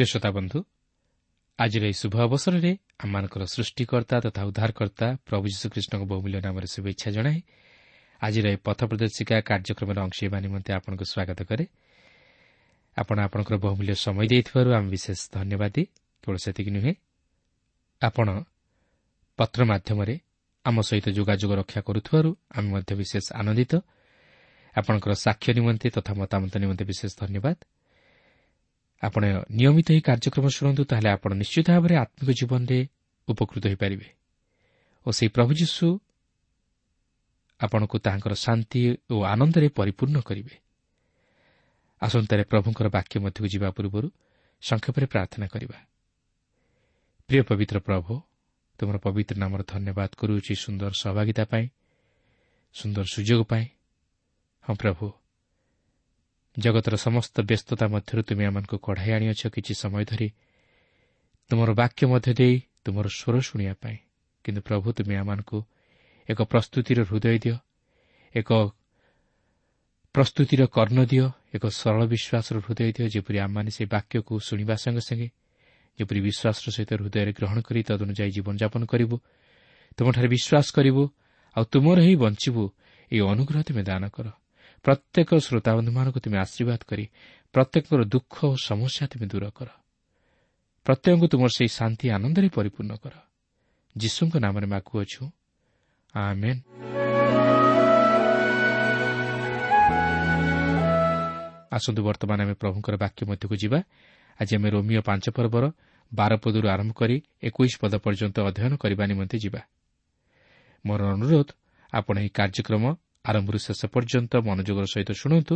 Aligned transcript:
ପ୍ରିୟ 0.00 0.08
ଶ୍ରୋତା 0.08 0.30
ବନ୍ଧୁ 0.32 0.58
ଆଜିର 1.58 1.84
ଏହି 1.84 1.96
ଶୁଭ 2.02 2.14
ଅବସରରେ 2.24 2.72
ଆମମାନଙ୍କର 3.04 3.42
ସୃଷ୍ଟିକର୍ତ୍ତା 3.54 4.16
ତଥା 4.24 4.42
ଉଦ୍ଧାରକର୍ତ୍ତା 4.48 5.06
ପ୍ରଭୁ 5.28 5.44
ଯୀଶୁଖ୍ରୀଷ୍ଟଙ୍କ 5.52 6.02
ବହୁମୂଲ୍ୟ 6.12 6.38
ନାମରେ 6.46 6.66
ଶୁଭେଚ୍ଛା 6.74 7.08
ଜଣାଏ 7.16 7.38
ଆଜିର 8.20 8.44
ଏହି 8.52 8.58
ପଥ 8.66 8.80
ପ୍ରଦର୍ଶିକା 8.90 9.36
କାର୍ଯ୍ୟକ୍ରମରେ 9.50 10.00
ଅଂଶ 10.06 10.16
ହେବା 10.24 10.38
ନିମନ୍ତେ 10.44 10.70
ଆପଣଙ୍କୁ 10.78 11.04
ସ୍ୱାଗତ 11.04 11.40
କରେ 11.50 11.64
ଆପଣ 12.96 13.16
ଆପଣଙ୍କର 13.26 13.56
ବହୁମୂଲ୍ୟ 13.64 13.94
ସମୟ 14.04 14.26
ଦେଇଥିବାରୁ 14.32 14.70
ଆମେ 14.78 14.88
ବିଶେଷ 14.94 15.20
ଧନ୍ୟବାଦୀ 15.36 15.82
କେବଳ 16.22 16.36
ସେତିକି 16.44 16.70
ନୁହେଁ 16.76 16.92
ଆପଣ 18.02 18.28
ପତ୍ର 19.38 19.60
ମାଧ୍ୟମରେ 19.70 20.14
ଆମ 20.64 20.76
ସହିତ 20.88 21.06
ଯୋଗାଯୋଗ 21.18 21.52
ରକ୍ଷା 21.60 21.80
କରୁଥିବାରୁ 21.88 22.30
ଆମେ 22.56 22.68
ମଧ୍ୟ 22.74 22.92
ବିଶେଷ 23.00 23.24
ଆନନ୍ଦିତ 23.40 23.72
ଆପଣଙ୍କର 24.74 25.12
ସାକ୍ଷ୍ୟ 25.24 25.50
ନିମନ୍ତେ 25.58 25.86
ତଥା 25.96 26.12
ମତାମତ 26.20 26.52
ନିମନ୍ତେ 26.62 26.84
ବିଶେଷ 26.90 27.12
ଧନ୍ୟବାଦ 27.22 27.58
ଆପଣ 29.02 29.22
ନିୟମିତ 29.50 29.88
ଏହି 29.90 30.00
କାର୍ଯ୍ୟକ୍ରମ 30.00 30.46
ଶୁଣନ୍ତୁ 30.48 30.82
ତାହେଲେ 30.84 31.08
ଆପଣ 31.10 31.30
ନିଶ୍ଚିତ 31.34 31.66
ଭାବରେ 31.70 31.94
ଆତ୍ମିକ 31.96 32.30
ଜୀବନରେ 32.40 32.78
ଉପକୃତ 33.28 33.64
ହୋଇପାରିବେ। 33.66 34.08
ଓ 35.06 35.08
ସେହି 35.10 35.30
ପ୍ରଭୁ 35.36 35.52
ଯୀଶୁ 35.60 35.86
ଆପଣଙ୍କୁ 37.60 37.96
ତାହାଙ୍କର 37.98 38.34
ଶାନ୍ତି 38.34 38.80
ଓ 39.10 39.16
ଆନନ୍ଦରେ 39.24 39.68
ପରିପୂର୍ଣ୍ଣ 39.68 40.18
କରିବେ। 40.20 40.54
ଆସନ୍ତାରେ 42.02 42.42
ପ୍ରଭୁଙ୍କର 42.44 42.86
ବାକ୍ୟ 42.88 43.14
ମଧ୍ୟକୁ 43.20 43.46
ଯିବା 43.48 43.68
ପୂର୍ବରୁ 43.70 44.08
ସଂକ୍ଷେପରେ 44.62 45.06
ପ୍ରାର୍ଥନା 45.06 45.46
କରିବା। 45.46 45.78
ପ୍ରିୟ 47.28 47.42
ପବିତ୍ର 47.42 47.76
ପ୍ରଭୁ 47.78 48.12
ତୁମର 48.78 48.96
ପବିତ୍ର 48.98 49.36
ନାମର 49.36 49.60
ଧନ୍ୟବାଦ 49.68 50.10
କରୁଅଛି 50.16 50.52
ସୁନ୍ଦର 50.54 50.92
ସହଭାଗିତା 50.92 51.44
ପାଇଁ 51.44 51.66
ସୁନ୍ଦର 52.74 53.04
ସୁଯୋଗ 53.04 53.40
ପାଇଁ। 53.44 53.66
ହଁ 54.64 54.74
ପ୍ରଭୁ 54.74 55.19
ଜଗତର 56.56 56.94
ସମସ୍ତ 56.96 57.36
ବ୍ୟସ୍ତତା 57.40 57.84
ମଧ୍ୟରୁ 57.94 58.20
ତୁମେ 58.22 58.44
ଆମମାନଙ୍କୁ 58.50 58.76
କଢ଼ାଇ 58.78 59.10
ଆଣିଅଛ 59.16 59.42
କିଛି 59.54 59.72
ସମୟ 59.74 60.04
ଧରି। 60.04 60.28
ତୁମର 61.50 61.70
ବାକ୍ୟ 61.74 62.02
ମଧ୍ୟ 62.12 62.32
ଦେଇ 62.34 62.54
ତୁମର 62.84 63.06
ସ୍ୱର 63.08 63.34
ଶୁଣିବା 63.40 63.74
ପାଇଁ। 63.82 63.96
କିନ୍ତୁ 64.44 64.60
ପ୍ରଭୁ 64.66 64.88
ତୁମେ 64.96 65.14
ଆମମାନଙ୍କୁ 65.22 65.58
ଏକ 66.28 66.38
ପ୍ରସ୍ତୁତିର 66.52 66.98
ହୃଦୟ 67.10 67.38
ଦିଅ 67.44 67.56
ଏକ 68.34 68.50
ପ୍ରସ୍ତୁତିର 70.14 70.62
କର୍ଣ୍ଣ 70.66 71.00
ଦିଅ 71.06 71.26
ଏକ 71.54 71.64
ସରଳ 71.70 72.02
ବିଶ୍ୱାସର 72.12 72.56
ହୃଦୟ 72.66 72.90
ଦିଅ 72.96 73.06
ଯେପରି 73.14 73.38
ଆମମାନେ 73.44 73.70
ସେହି 73.70 73.88
ବାକ୍ୟକୁ 73.94 74.32
ଶୁଣିବା 74.48 74.74
ସଙ୍ଗେ 74.82 75.02
ସଙ୍ଗେ 75.08 75.28
ଯେପରି 75.98 76.20
ବିଶ୍ୱାସର 76.26 76.66
ସହିତ 76.74 76.90
ହୃଦୟରେ 77.00 77.32
ଗ୍ରହଣ 77.38 77.58
କରି 77.66 77.80
ତଦନୁଯାୟୀ 77.88 78.30
ଜୀବନଯାପନ 78.36 78.82
କରିବୁ 78.92 79.16
ତୁମଠାରେ 79.98 80.28
ବିଶ୍ୱାସ 80.34 80.66
କରିବୁ 80.76 81.02
ଆଉ 81.56 81.64
ତୁମର 81.72 81.98
ହିଁ 82.06 82.14
ବଞ୍ଚିବୁ 82.22 82.62
ଏହି 83.10 83.22
ଅନୁଗ୍ରହ 83.32 83.60
ତୁମେ 83.66 83.82
ଦାନ 83.82 84.04
କର। 84.14 84.26
ପ୍ରତ୍ୟେକ 84.84 85.30
ଶ୍ରୋତାବନ୍ଧୁମାନଙ୍କୁ 85.46 86.18
ତୁମେ 86.24 86.36
ଆଶୀର୍ବାଦ 86.38 86.80
କରି 86.88 87.04
ପ୍ରତ୍ୟେକଙ୍କର 87.54 88.02
ଦୁଃଖ 88.04 88.34
ଓ 88.44 88.54
ସମସ୍ୟା 88.56 89.04
ତୁମେ 89.12 89.26
ଦୂର 89.32 89.44
କର। 89.50 89.68
ପ୍ରତ୍ୟେକଙ୍କୁ 90.86 91.26
ତୁମର 91.32 91.50
ସେହି 91.56 91.70
ଶାନ୍ତି 91.78 92.06
ଆନନ୍ଦରେ 92.16 92.48
ପରିପୂର୍ଣ୍ଣ 92.48 92.92
କର। 93.02 93.14
ଯୀଶୁଙ୍କ 93.96 94.34
ନାମରେ 94.40 94.66
ମାଗୁଅଛୁ 94.66 95.22
ଆସନ୍ତୁ 101.76 102.00
ବର୍ତ୍ତମାନ 102.02 102.38
ଆମେ 102.40 102.54
ପ୍ରଭୁଙ୍କର 102.54 102.94
ବାକ୍ୟ 102.96 103.20
ମଧ୍ୟକୁ 103.30 103.54
ଯିବା। 103.62 103.78
ଆଜି 104.40 104.52
ଆମେ 104.56 104.68
ରୋମିଓ 104.70 105.00
ପାଞ୍ଚ 105.00 105.24
ପର୍ବର 105.36 105.64
ବାର 106.12 106.32
ପଦରୁ 106.42 106.66
ଆରମ୍ଭ 106.68 106.92
କରି 106.92 107.16
ଏକୋଇଶ 107.42 107.72
ପଦ 107.82 107.92
ପର୍ଯ୍ୟନ୍ତ 108.04 108.36
ଅଧ୍ୟୟନ 108.48 108.72
କରିବା 108.82 109.04
ନିମନ୍ତେ 109.06 109.36
ଯିବା। 109.44 109.60
ମୋର 110.84 111.00
ଅନୁରୋଧ 111.14 111.48
ଆପଣ 111.92 112.14
ଏହି 112.18 112.30
କାର୍ଯ୍ୟକ୍ରମ 112.38 112.84
ଆରମ୍ଭରୁ 113.24 113.58
ଶେଷ 113.58 113.80
ପର୍ଯ୍ୟନ୍ତ 113.86 114.32
ମନୋଯୋଗର 114.48 114.86
ସହିତ 114.94 115.10
ଶୁଣନ୍ତୁ 115.12 115.54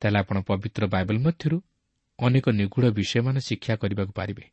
ତାହେଲେ 0.00 0.18
ଆପଣ 0.18 0.36
ପବିତ୍ର 0.48 0.82
ବାଇବଲ 0.94 1.16
ମଧ୍ୟରୁ 1.18 1.56
ଅନେକ 2.18 2.46
ନିଗୁଢ଼ 2.60 2.86
ବିଷୟମାନ 2.98 3.36
ଶିକ୍ଷା 3.38 3.74
କରିବାକୁ 3.76 4.12
ପାରିବେ। 4.12 4.44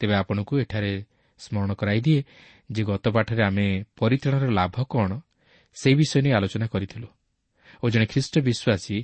ତେବେ 0.00 0.14
ଆପଣଙ୍କୁ 0.14 0.54
ଏଠାରେ 0.62 0.92
ସ୍ମରଣ 1.38 1.70
କରାଇଦିଏ 1.74 2.20
ଯେ 2.72 2.82
ଗତ 2.84 3.04
ପାଠରେ 3.08 3.42
ଆମେ 3.42 3.66
ପରିତ୍ରାଣର 3.96 4.50
ଲାଭ 4.50 4.76
କ'ଣ 4.84 5.10
ସେହି 5.76 5.94
ବିଷୟ 5.94 6.18
ନେଇ 6.24 6.32
ଆଲୋଚନା 6.32 6.66
କରିଥିଲୁ। 6.66 7.08
ଓ 7.82 7.84
ଜଣେ 7.90 8.06
ଖ୍ରୀଷ୍ଟ 8.06 8.34
ବିଶ୍ୱାସୀ 8.38 8.96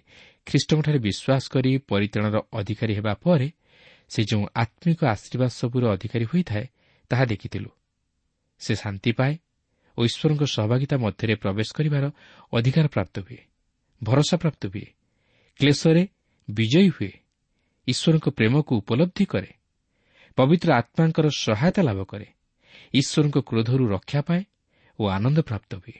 ଖ୍ରୀଷ୍ଟଙ୍କଠାରେ 0.47 0.99
ବିଶ୍ୱାସ 0.99 1.43
କରି 1.55 1.71
ପରିତ୍ରାଣର 1.91 2.37
ଅଧିକାରୀ 2.53 2.93
ହେବା 2.95 3.13
ପରେ 3.15 3.49
ସେ 4.09 4.21
ଯେଉଁ 4.25 4.45
ଆତ୍ମିକ 4.55 5.01
ଆଶୀର୍ବାଦ 5.05 5.51
ସବୁର 5.61 5.83
ଅଧିକାରୀ 5.95 6.25
ହୋଇଥାଏ 6.25 6.67
ତାହା 7.11 7.25
ଦେଖିଥିଲୁ। 7.25 7.71
ସେ 8.61 8.73
ଶାନ୍ତି 8.75 9.11
ପାଏ 9.13 9.35
ଓ 9.99 10.01
ଈଶ୍ୱରଙ୍କ 10.05 10.43
ସହଭାଗିତା 10.47 10.97
ମଧ୍ୟରେ 10.97 11.35
ପ୍ରବେଶ 11.35 11.69
କରିବାର 11.75 12.05
ଅଧିକାର 12.53 12.87
ପ୍ରାପ୍ତ 12.87 13.15
ହୁଏ 13.27 13.41
ଭରସା 14.03 14.37
ପ୍ରାପ୍ତ 14.37 14.63
ହୁଏ 14.67 14.87
କ୍ଲେଶରେ 15.61 16.03
ବିଜୟୀ 16.49 16.89
ହୁଏ 16.89 17.13
ଈଶ୍ୱରଙ୍କ 17.89 18.27
ପ୍ରେମକୁ 18.29 18.73
ଉପଲବ୍ଧି 18.77 19.25
କରେ 19.25 19.51
ପବିତ୍ର 20.39 20.69
ଆତ୍ମାଙ୍କର 20.81 21.27
ସହାୟତା 21.29 21.81
ଲାଭ 21.83 22.01
କରେ 22.05 22.29
ଈଶ୍ୱରଙ୍କ 22.95 23.37
କ୍ରୋଧରୁ 23.39 23.85
ରକ୍ଷା 23.89 24.21
ପାଏ 24.23 24.43
ଓ 24.99 25.03
ଆନନ୍ଦ 25.09 25.39
ପ୍ରାପ୍ତ 25.41 25.71
ହୁଏ। 25.75 25.99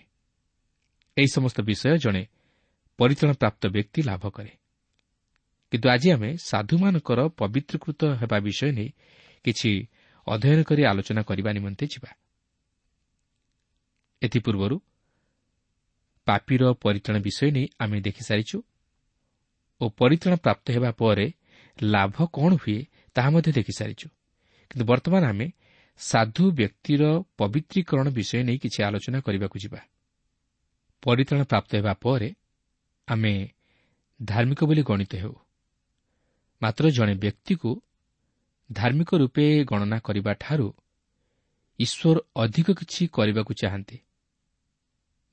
ଏହି 1.17 1.29
ସମସ୍ତ 1.35 1.59
ବିଷୟ 1.61 1.97
ଜଣେ 1.99 2.23
ପରିଚାଳନା 2.99 3.35
ପ୍ରାପ୍ତ 3.35 3.63
ବ୍ୟକ୍ତି 3.67 4.01
ଲାଭ 4.03 4.25
କରେ। 4.31 4.53
କିନ୍ତୁ 5.73 5.87
ଆଜି 5.89 6.09
ଆମେ 6.11 6.31
ସାଧୁମାନଙ୍କର 6.37 7.21
ପବିତ୍ରକୃତ 7.41 8.01
ହେବା 8.21 8.39
ବିଷୟ 8.41 8.71
ନେଇ 8.73 8.91
କିଛି 9.45 9.71
ଅଧ୍ୟୟନ 10.27 10.61
କରି 10.63 10.83
ଆଲୋଚନା 10.91 11.23
କରିବା 11.23 11.51
ନିମନ୍ତେ 11.53 11.85
ଯିବା। 11.87 12.11
ଏଥିପୂର୍ବରୁ 14.23 14.77
ପାପିର 16.27 16.63
ପରିଚାଳନା 16.73 17.21
ବିଷୟ 17.23 17.51
ନେଇ 17.51 17.67
ଆମେ 17.81 18.01
ଦେଖିସାରିଛୁ 18.01 18.57
ଓ 19.81 19.85
ପରିଚାଳନା 19.89 20.37
ପ୍ରାପ୍ତ 20.37 20.67
ହେବା 20.71 20.91
ପରେ 20.93 21.27
ଲାଭ 21.83 22.17
କ'ଣ 22.35 22.51
ହୁଏ 22.55 22.79
ତାହା 23.17 23.31
ମଧ୍ୟ 23.31 23.51
ଦେଖିସାରିଛୁ। 23.53 24.09
କିନ୍ତୁ 24.71 24.85
ବର୍ତ୍ତମାନ 24.85 25.23
ଆମେ 25.25 25.47
ସାଧୁ 26.01 26.45
ବ୍ୟକ୍ତିର 26.51 27.03
ପବିତ୍ରୀକରଣ 27.39 28.07
ବିଷୟ 28.09 28.43
ନେଇ 28.43 28.59
କିଛି 28.59 28.79
ଆଲୋଚନା 28.83 29.19
କରିବାକୁ 29.21 29.57
ଯିବା। 29.59 29.81
ପରିତାଣ 31.03 31.39
ପ୍ରାପ୍ତ 31.43 31.71
ହେବା 31.75 31.93
ପରେ 31.95 32.31
ଆମେ 33.09 33.33
ଧାର୍ମିକ 34.21 34.61
ବୋଲି 34.65 34.83
ଗଣିତ 34.83 35.13
ହେଉ। 35.15 35.35
ମାତ୍ର 36.63 36.85
ଜଣେ 36.91 37.15
ବ୍ୟକ୍ତିକୁ 37.15 37.71
ଧାର୍ମିକ 38.73 39.11
ରୂପେ 39.15 39.45
ଗଣନା 39.65 39.99
କରିବାଠାରୁ 39.99 40.69
ଈଶ୍ୱର 41.79 42.17
ଅଧିକ 42.37 42.69
କିଛି 42.71 43.03
କରିବାକୁ 43.09 43.53
ଚାହାନ୍ତି। 43.55 43.97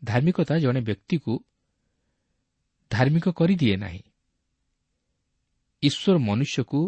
ଧାର୍ମିକତା 0.03 0.55
ଜଣେ 0.59 0.81
ବ୍ୟକ୍ତିକୁ 0.81 1.33
ଧାର୍ମିକ 2.91 3.25
କରିଦିଏ 3.29 3.75
ନାହିଁ। 3.77 4.03
ଈଶ୍ୱର 5.83 6.17
ମନୁଷ୍ୟକୁ 6.19 6.79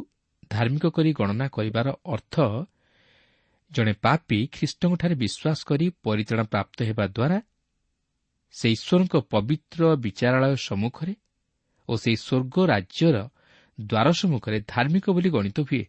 ଧାର୍ମିକ 0.50 0.86
କରି 0.88 1.12
ଗଣନା 1.14 1.48
କରିବାର 1.48 1.88
ଅର୍ଥ 2.06 2.36
ଜଣେ 3.72 3.94
ପାପି 4.02 4.40
ଖ୍ରୀଷ୍ଟଙ୍କଠାରେ 4.52 5.16
ବିଶ୍ୱାସ 5.16 5.60
କରି 5.66 5.86
ପରିଚାଳନା 6.04 6.44
ପ୍ରାପ୍ତ 6.44 6.78
ହେବା 6.84 7.06
ଦ୍ୱାରା 7.08 7.38
ସେ 8.52 8.68
ଈଶ୍ୱରଙ୍କ 8.72 9.16
ପବିତ୍ର 9.34 9.82
ବିଚାରାଳୟ 9.96 10.56
ସମ୍ମୁଖରେ 10.68 11.14
ଓ 11.90 11.94
ସେହି 11.98 12.18
ସ୍ୱର୍ଗ 12.18 12.56
ରାଜ୍ୟର 12.68 13.18
ଦ୍ୱାର 13.80 14.08
ସମ୍ମୁଖରେ 14.12 14.58
ଧାର୍ମିକ 14.68 15.06
ବୋଲି 15.10 15.30
ଗଣିତ 15.30 15.58
ହୁଏ। 15.60 15.84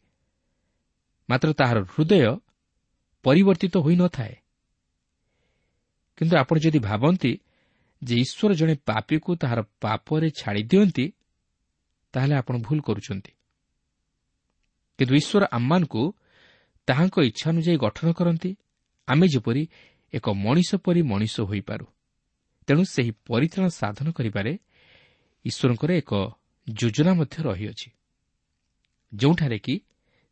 ମାତ୍ର 1.28 1.48
ତାହାର 1.52 1.78
ହୃଦୟ 1.84 2.36
ପରିବର୍ତ୍ତିତ 3.24 3.74
ହୋଇନଥାଏ 3.78 4.34
କିନ୍ତୁ 6.18 6.34
ଆପଣ 6.36 6.56
ଯଦି 6.58 6.78
ଭାବନ୍ତି 6.80 7.32
ଯେ 8.02 8.14
ଈଶ୍ୱର 8.24 8.50
ଜଣେ 8.54 8.74
ପାପୀକୁ 8.88 9.30
ତାହାର 9.42 9.60
ପାପରେ 9.80 10.28
ଛାଡ଼ି 10.30 10.62
ଦିଅନ୍ତି 10.70 11.04
ତାହେଲେ 12.14 12.34
ଆପଣ 12.40 12.54
ଭୁଲ 12.66 12.78
କରୁଛନ୍ତି 12.80 13.32
କିନ୍ତୁ 14.98 15.14
ଈଶ୍ୱର 15.20 15.44
ଆମମାନଙ୍କୁ 15.58 16.02
ତାହାଙ୍କ 16.88 17.16
ଇଚ୍ଛା 17.30 17.46
ଅନୁଯାୟୀ 17.50 17.78
ଗଠନ 17.84 18.08
କରନ୍ତି। 18.12 18.50
ଆମେ 19.08 19.26
ଯେପରି 19.28 19.62
ଏକ 20.12 20.26
ମଣିଷ 20.44 20.70
ପରି 20.84 21.00
ମଣିଷ 21.02 21.34
ହୋଇପାରୁ 21.40 21.86
ତେଣୁ 22.68 22.82
ସେହି 22.94 23.12
ପରିଚାଳନା 23.28 23.70
ସାଧନ 23.80 24.06
କରିବାରେ 24.10 24.52
ଈଶ୍ୱରଙ୍କର 25.44 25.90
ଏକ 26.02 26.12
ଯୋଜନା 26.66 27.12
ମଧ୍ୟ 27.20 27.36
ରହିଅଛି। 27.48 27.88
ଯେଉଁଠାରେ 29.12 29.58
କି 29.58 29.74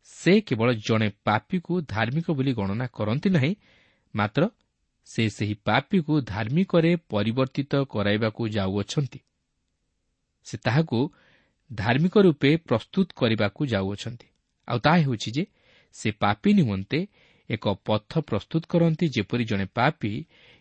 ସେ 0.09 0.33
କେବଳ 0.41 0.69
ଜଣେ 0.87 1.07
ପାପୀକୁ 1.23 1.73
ଧାର୍ମିକ 1.93 2.27
ବୋଲି 2.37 2.51
ଗଣନା 2.59 2.85
କରନ୍ତି 2.97 3.29
ନାହିଁ 3.29 3.53
ମାତ୍ର 4.15 4.41
ସେ 5.07 5.23
ସେହି 5.29 5.55
ପାପୀକୁ 5.63 6.13
ଧାର୍ମିକରେ 6.21 6.91
ପରିବର୍ତ୍ତିତ 7.09 7.73
କରାଇବାକୁ 7.83 8.41
ଯାଉଅଛନ୍ତି। 8.47 9.19
ସେ 10.45 10.57
ତାହାକୁ 10.57 10.99
ଧାର୍ମିକ 11.73 12.15
ରୂପେ 12.17 12.51
ପ୍ରସ୍ତୁତ 12.57 13.07
କରିବାକୁ 13.15 13.61
ଯାଉଅଛନ୍ତି। 13.65 14.27
ଆଉ 14.67 14.79
ତାହା 14.79 14.97
ହେଉଛି 14.97 15.29
ଯେ 15.31 15.43
ସେ 15.95 16.09
ପାପି 16.11 16.49
ନିମନ୍ତେ 16.53 16.99
ଏକ 17.49 17.65
ପଥ 17.85 18.11
ପ୍ରସ୍ତୁତ 18.19 18.63
କରନ୍ତି 18.69 19.05
ଯେପରି 19.09 19.43
ଜଣେ 19.45 19.65
ପାପି 19.73 20.11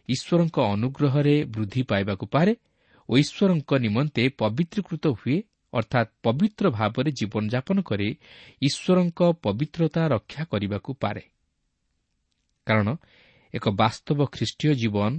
ଈଶ୍ୱରଙ୍କ 0.09 0.57
ଅନୁଗ୍ରହରେ 0.75 1.45
ବୃଦ୍ଧି 1.45 1.83
ପାଇବାକୁ 1.83 2.27
ପାରେ 2.27 2.53
ଓ 3.09 3.13
ଈଶ୍ୱରଙ୍କ 3.17 3.71
ନିମନ୍ତେ 3.77 4.23
ପବିତ୍ରୀକୃତ 4.39 5.05
ହୁଏ 5.19 5.37
ଅର୍ଥାତ୍ 5.73 6.11
ପବିତ୍ର 6.23 6.65
ଭାବରେ 6.71 7.11
ଜୀବନଯାପନ 7.11 7.79
କରି 7.83 8.09
ଈଶ୍ୱରଙ୍କ 8.63 9.21
ପବିତ୍ରତା 9.43 10.03
ରକ୍ଷା 10.09 10.43
କରିବାକୁ 10.45 10.91
ପାରେ। 10.95 11.23
କାରଣ 12.67 12.89
ଏକ 13.57 13.65
ବାସ୍ତବ 13.81 14.19
ଖ୍ରୀଷ୍ଟୀୟ 14.27 14.75
ଜୀବନ 14.75 15.13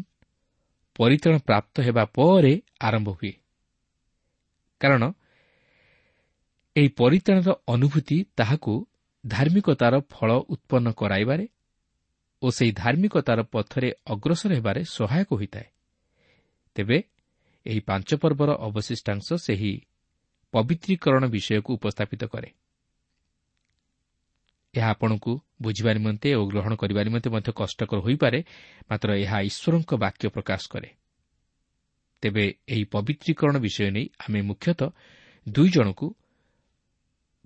ପରିତାଣ 0.96 1.34
ପ୍ରାପ୍ତ 1.38 1.75
ହେବା 1.82 2.03
ପରେ 2.17 2.53
ଆରମ୍ଭ 2.82 3.10
ହୁଏ। 3.10 3.34
କାରଣ 4.82 5.03
ଏହି 6.75 6.89
ପରିତାଣର 6.98 7.50
ଅନୁଭୂତି 7.67 8.17
ତାହାକୁ 8.38 8.74
ଧାର୍ମିକତାର 9.24 9.94
ଫଳ 10.10 10.29
ଉତ୍ପନ୍ନ 10.53 10.88
କରାଇବାରେ 10.91 11.46
ଓ 12.41 12.48
ସେହି 12.51 12.72
ଧାର୍ମିକତାର 12.72 13.39
ପଥରେ 13.53 13.89
ଅଗ୍ରସର 14.08 14.51
ହେବାରେ 14.53 14.82
ସହାୟକ 14.98 15.29
ହୋଇଥାଏ। 15.34 15.67
ତେବେ 16.75 16.98
ଏହି 17.65 17.79
ପାଞ୍ଚ 17.79 18.10
ପର୍ବର 18.22 18.50
ଅବଶିଷ୍ଟାଂଶ 18.67 19.27
ସେହି 19.46 19.74
ପବିତ୍ରୀକରଣ 20.53 21.24
ବିଷୟକୁ 21.27 21.70
ଉପସ୍ଥାପିତ 21.74 22.24
କରେ। 22.24 22.50
ଏହା 24.77 24.89
ଆପଣଙ୍କୁ 24.89 25.34
ବୁଝିବା 25.62 25.91
ନିମନ୍ତେ 25.98 26.29
ଓ 26.36 26.41
ଗ୍ରହଣ 26.46 26.74
କରିବା 26.81 27.01
ନିମନ୍ତେ 27.07 27.29
ମଧ୍ୟ 27.36 27.51
କଷ୍ଟକର 27.60 27.98
ହୋଇପାରେ 28.05 28.39
ମାତ୍ର 28.89 29.10
ଏହା 29.24 29.38
ଈଶ୍ୱରଙ୍କ 29.50 29.91
ବାକ୍ୟ 30.03 30.25
ପ୍ରକାଶ 30.29 30.62
କରେ। 30.74 30.89
ତେବେ 32.24 32.46
ଏହି 32.67 32.84
ପବିତ୍ରୀକରଣ 32.93 33.55
ବିଷୟ 33.57 33.89
ନେଇ 33.91 34.05
ଆମେ 34.24 34.39
ମୁଖ୍ୟତଃ 34.41 34.89
ଦୁଇ 35.48 35.69
ଜଣଙ୍କୁ 35.69 36.07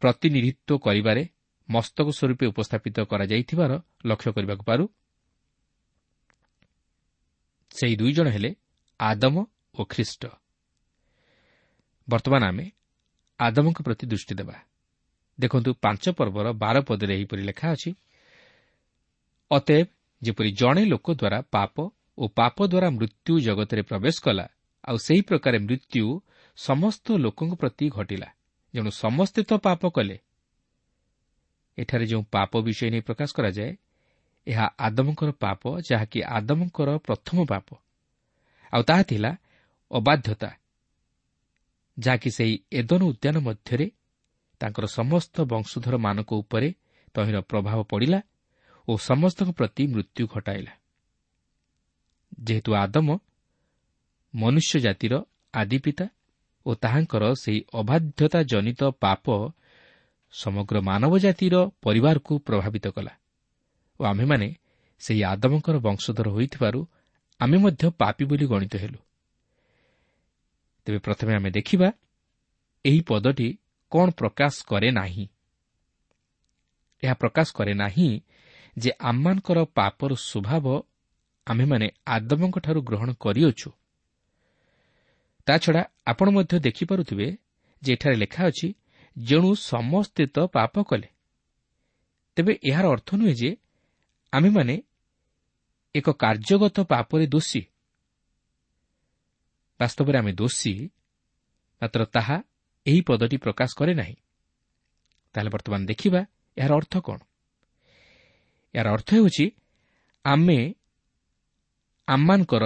ପ୍ରତିନିଧିତ୍ୱ 0.01 0.81
କରିବାରେ 0.85 1.23
ମସ୍ତକ 1.69 2.07
ସ୍ୱରୂପେ 2.17 2.45
ଉପସ୍ଥାପିତ 2.51 2.97
କରାଯାଇଥିବାର 3.11 3.71
ଲକ୍ଷ୍ୟ 4.05 4.29
କରିବାକୁ 4.35 4.63
ପାରୁ। 4.63 4.85
ସେହି 7.71 7.95
ଦୁଇ 7.95 8.13
ଜଣ 8.13 8.27
ହେଲେ 8.27 8.51
ଆଦମ 8.99 9.35
ଓ 9.75 9.81
ଖ୍ରୀଷ୍ଟ। 9.89 10.23
ବର୍ତ୍ତମାନ 12.07 12.41
ଆମେ 12.43 12.65
ଆଦମଙ୍କ 13.39 13.79
ପ୍ରତି 13.81 14.05
ଦୃଷ୍ଟି 14.07 14.33
ଦେବା। 14.35 14.55
ଦେଖନ୍ତୁ 15.39 15.71
ପାଞ୍ଚ 15.73 16.03
ପର୍ବର 16.09 16.47
ବାର 16.53 16.75
ପଦରେ 16.81 17.13
ଏହିପରି 17.15 17.43
ଲେଖା 17.43 17.67
ଅଛି 17.71 17.91
ଅତେବ 19.51 19.87
ଯେପରି 20.21 20.51
ଜଣେ 20.51 20.83
ଲୋକ 20.85 21.07
ଦ୍ୱାରା 21.11 21.39
ପାପ 21.51 21.75
ଓ 22.17 22.23
ପାପ 22.27 22.57
ଦ୍ୱାରା 22.67 22.89
ମୃତ୍ୟୁ 22.89 23.33
ଜଗତରେ 23.39 23.81
ପ୍ରବେଶ 23.81 24.15
କଲା 24.21 24.45
ଆଉ 24.85 24.97
ସେହି 24.97 25.21
ପ୍ରକାର 25.21 25.53
ମୃତ୍ୟୁ 25.59 26.03
ସମସ୍ତ 26.57 27.05
ଲୋକଙ୍କ 27.17 27.53
ପ୍ରତି 27.55 27.85
ଘଟିଲା। 27.89 28.29
ଯେଣୁ 28.73 28.89
ସମସ୍ତେ 28.89 29.41
ତ 29.43 29.51
ପାପ 29.57 29.81
କଲେ। 29.89 30.17
ଏଠାରେ 31.77 32.05
ଯେଉଁ 32.05 32.23
ପାପ 32.31 32.51
ବିଷୟ 32.61 32.89
ନେଇ 32.89 33.01
ପ୍ରକାଶ 33.01 33.29
କରାଯାଏ 33.37 33.71
ଏହା 34.47 34.65
ଆଦମଙ୍କର 34.79 35.29
ପାପ 35.39 35.61
ଯାହାକି 35.91 36.19
ଆଦମଙ୍କର 36.37 36.89
ପ୍ରଥମ 36.97 37.37
ପାପ। 37.45 37.67
ଆଉ 38.73 38.81
ତାହା 38.83 39.03
ଥିଲା 39.03 39.31
ଅବାଧ୍ୟତା 39.91 40.49
ଯାହାକି 41.97 42.29
ସେହି 42.31 42.55
ଏଦନ 42.71 43.01
ଉଦ୍ୟାନ 43.03 43.35
ମଧ୍ୟରେ 43.37 43.85
ତାଙ୍କର 44.61 44.85
ସମସ୍ତ 44.97 45.35
ବଂଶଧରମାନଙ୍କ 45.51 46.31
ଉପରେ 46.43 46.69
ତହିଁର 47.15 47.37
ପ୍ରଭାବ 47.41 47.79
ପଡ଼ିଲା 47.91 48.19
ଓ 48.87 48.91
ସମସ୍ତଙ୍କ 49.09 49.49
ପ୍ରତି 49.57 49.83
ମୃତ୍ୟୁ 49.93 50.23
ଘଟାଇଲା। 50.33 50.73
ଯେହେତୁ 52.43 52.71
ଆଦମ 52.83 53.07
ମନୁଷ୍ୟ 54.33 54.77
ଜାତିର 54.79 55.13
ଆଦିପିତା 55.53 56.05
ଓ 56.65 56.69
ତାହାଙ୍କର 56.83 57.23
ସେହି 57.33 57.59
ଅବାଧ୍ୟତା 57.73 58.39
ଜନିତ 58.43 58.81
ପାପ 59.03 59.25
ସମଗ୍ର 60.33 60.75
ମାନବ 60.81 61.13
ଜାତିର 61.17 61.55
ପରିବାରକୁ 61.83 62.33
ପ୍ରଭାବିତ 62.47 62.85
କଲା 62.95 63.13
ଓ 63.99 64.01
ଆମ୍ଭେମାନେ 64.03 64.47
ସେହି 65.01 65.21
ଆଦମଙ୍କର 65.23 65.75
ବଂଶଧର 65.87 66.27
ହୋଇଥିବାରୁ 66.35 66.79
ଆମେ 67.39 67.57
ମଧ୍ୟ 67.57 67.83
ପାପି 67.97 68.23
ବୋଲି 68.29 68.45
ଗଣିତ 68.45 68.73
ହେଲୁ। 68.77 68.99
ତେବେ 70.87 70.99
ପ୍ରଥମେ 71.05 71.31
ଆମେ 71.35 71.49
ଦେଖିବା 71.51 71.87
ଏହି 72.85 73.01
ପଦଟି 73.01 73.47
କ'ଣ 73.91 74.07
ପ୍ରକାଶ 74.11 74.53
କରେ 74.67 74.89
ନାହିଁ 74.91 75.25
ଏହା 77.03 77.13
ପ୍ରକାଶ 77.13 77.47
କରେ 77.53 77.73
ନାହିଁ 77.73 78.09
ଯେ 78.77 78.91
ଆମମାନଙ୍କର 78.99 79.59
ପାପର 79.77 80.11
ସ୍ୱଭାବ 80.15 80.65
ଆମ୍ଭେମାନେ 81.47 81.87
ଆଦମଙ୍କଠାରୁ 82.05 82.79
ଗ୍ରହଣ 82.81 83.09
କରିଅଛୁ। 83.13 83.69
ତାଛଡ଼ା 85.47 85.81
ଆପଣ 86.05 86.27
ମଧ୍ୟ 86.29 86.53
ଦେଖିପାରୁଥିବେ 86.59 87.27
ଯେ 87.81 87.89
ଏଠାରେ 87.93 88.15
ଲେଖା 88.15 88.41
ଅଛି 88.45 88.67
ଯେଣୁ 89.17 89.49
ସମସ୍ତେ 89.55 90.23
ତ 90.25 90.37
ପାପ 90.47 90.73
କଲେ। 90.83 91.09
ତେବେ 92.37 92.53
ଏହାର 92.63 92.85
ଅର୍ଥ 92.87 93.09
ନୁହେଁ 93.15 93.35
ଯେ 93.35 93.51
ଆମେମାନେ 94.33 94.75
ଏକ 95.95 96.07
କାର୍ଯ୍ୟଗତ 96.23 96.77
ପାପରେ 96.81 97.25
ଦୋଷୀ। 97.27 97.61
ବାସ୍ତବରେ 99.79 100.17
ଆମେ 100.17 100.31
ଦୋଷୀ 100.31 100.73
ମାତ୍ର 101.81 102.01
ତାହା 102.05 102.37
ଏହି 102.85 103.01
ପଦଟି 103.01 103.37
ପ୍ରକାଶ 103.37 103.69
କରେ 103.77 103.93
ନାହିଁ। 103.93 104.15
ତାହେଲେ 105.35 105.49
ବର୍ତ୍ତମାନ 105.49 105.81
ଦେଖିବା 105.85 106.21
ଏହାର 106.57 106.71
ଅର୍ଥ 106.73 106.93
କ'ଣ? 106.99 107.19
ଏହାର 108.73 108.87
ଅର୍ଥ 108.89 109.09
ହେଉଛି 109.15 109.45
ଆମେ 110.25 110.59
ଆମମାନଙ୍କର 112.07 112.65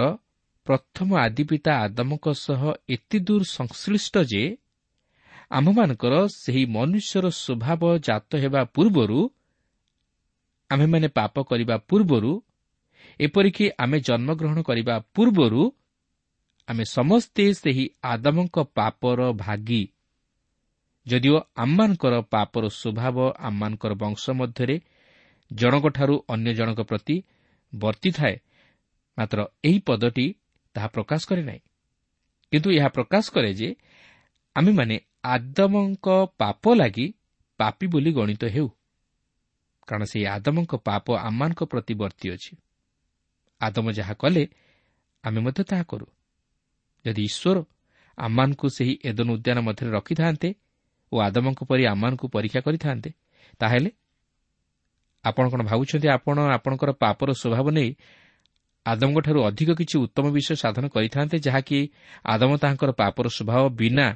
ପ୍ରଥମ 0.66 1.08
ଆଦିପିତା 1.16 1.72
ଆଦମଙ୍କ 1.84 2.26
ସହ 2.36 2.62
ଏତେ 2.88 3.18
ଦୂର 3.18 3.42
ସଂଶ୍ଳିଷ୍ଟ 3.48 4.14
ଯେ 4.24 4.42
ଆମ୍ଭମାନଙ୍କର 5.50 6.14
ସେହି 6.36 6.62
ମନୁଷ୍ୟର 6.66 7.26
ସ୍ୱଭାବ 7.30 7.82
ଜାତ 7.98 8.30
ହେବା 8.36 8.62
ପୂର୍ବରୁ 8.74 9.18
ଆମ୍ଭେମାନେ 10.70 11.08
ପାପ 11.08 11.34
କରିବା 11.42 11.76
ପୂର୍ବରୁ 11.88 12.32
ଏପରିକି 13.20 13.64
ଆମେ 13.78 13.98
ଜନ୍ମଗ୍ରହଣ 14.00 14.58
କରିବା 14.62 14.94
ପୂର୍ବରୁ 15.14 15.62
ଆମେ 16.68 16.84
ସମସ୍ତେ 16.84 17.44
ସେହି 17.52 17.84
ଆଦମଙ୍କ 18.02 18.56
ପାପର 18.74 19.20
ଭାଗି 19.32 19.82
ଯଦିଓ 21.06 21.36
ଆମମାନଙ୍କର 21.56 22.14
ପାପର 22.32 22.64
ସ୍ୱଭାବ 22.68 23.16
ଆମମାନଙ୍କର 23.38 23.92
ବଂଶ 23.94 24.22
ମଧ୍ୟରେ 24.30 24.76
ଜଣଙ୍କଠାରୁ 25.50 26.14
ଅନ୍ୟ 26.28 26.50
ଜଣଙ୍କ 26.54 26.80
ପ୍ରତି 26.80 27.16
ବର୍ତ୍ତିଥାଏ 27.72 28.36
ମାତ୍ର 29.18 29.38
ଏହି 29.64 29.78
ପଦଟି 29.86 30.26
ତାହା 30.74 30.88
ପ୍ରକାଶ 30.88 31.20
କରେ 31.28 31.42
ନାହିଁ। 31.42 31.62
କିନ୍ତୁ 32.52 32.68
ଏହା 32.70 32.88
ପ୍ରକାଶ 32.88 33.24
କରେ 33.34 33.50
ଯେ 33.54 33.68
ଆମେମାନେ 34.56 34.96
ଆଦମଙ୍କ 35.24 36.06
ପାପ 36.38 36.64
ଲାଗି 36.74 37.06
ପାପି 37.60 37.86
ବୋଲି 37.86 38.10
ଗଣିତ 38.12 38.44
ହେଉ 38.46 38.68
କାରଣ 39.88 40.04
ସେହି 40.04 40.26
ଆଦମଙ୍କ 40.26 40.72
ପାପ 40.88 41.06
ଆମମାନଙ୍କ 41.18 41.60
ପ୍ରତି 41.64 41.94
ବର୍ତ୍ତି 41.94 42.26
ଅଛି। 42.34 42.52
ଆଦମ 43.60 43.86
ଯାହା 43.98 44.14
କଲେ 44.14 44.44
ଆମେ 45.24 45.40
ମଧ୍ୟ 45.40 45.62
ତାହା 45.70 45.84
କରୁ। 45.90 46.06
ଯଦି 47.04 47.22
ଈଶ୍ୱର 47.30 47.58
ଆମମାନଙ୍କୁ 48.18 48.66
ସେହି 48.68 48.94
ଏଦନ 49.08 49.28
ଉଦ୍ୟାନ 49.36 49.58
ମଧ୍ୟରେ 49.66 49.90
ରଖିଥାନ୍ତେ 49.90 50.48
ଓ 51.12 51.14
ଆଦମଙ୍କ 51.18 51.60
ପରି 51.64 51.82
ଆମମାନଙ୍କୁ 51.86 52.26
ପରୀକ୍ଷା 52.28 52.60
କରିଥାନ୍ତେ 52.60 53.10
ତାହେଲେ 53.60 53.90
ଆପଣ 55.24 55.44
କ'ଣ 55.50 55.60
ଭାବୁଛନ୍ତି 55.62 56.08
ଆପଣ 56.08 56.36
ଆପଣଙ୍କର 56.56 56.90
ପାପର 57.02 57.28
ସ୍ୱଭାବ 57.32 57.66
ନେଇ 57.70 57.90
ଆଦମଙ୍କଠାରୁ 58.86 59.38
ଅଧିକ 59.48 59.70
କିଛି 59.70 59.96
ଉତ୍ତମ 59.98 60.26
ବିଷୟ 60.30 60.54
ସାଧନ 60.54 60.84
କରିଥାନ୍ତେ 60.88 61.36
ଯାହାକି 61.38 61.78
ଆଦମ 62.24 62.50
ତାହାଙ୍କର 62.62 62.90
ପାପର 63.00 63.26
ସ୍ୱଭାବ 63.28 63.62
ବିନା 63.80 64.06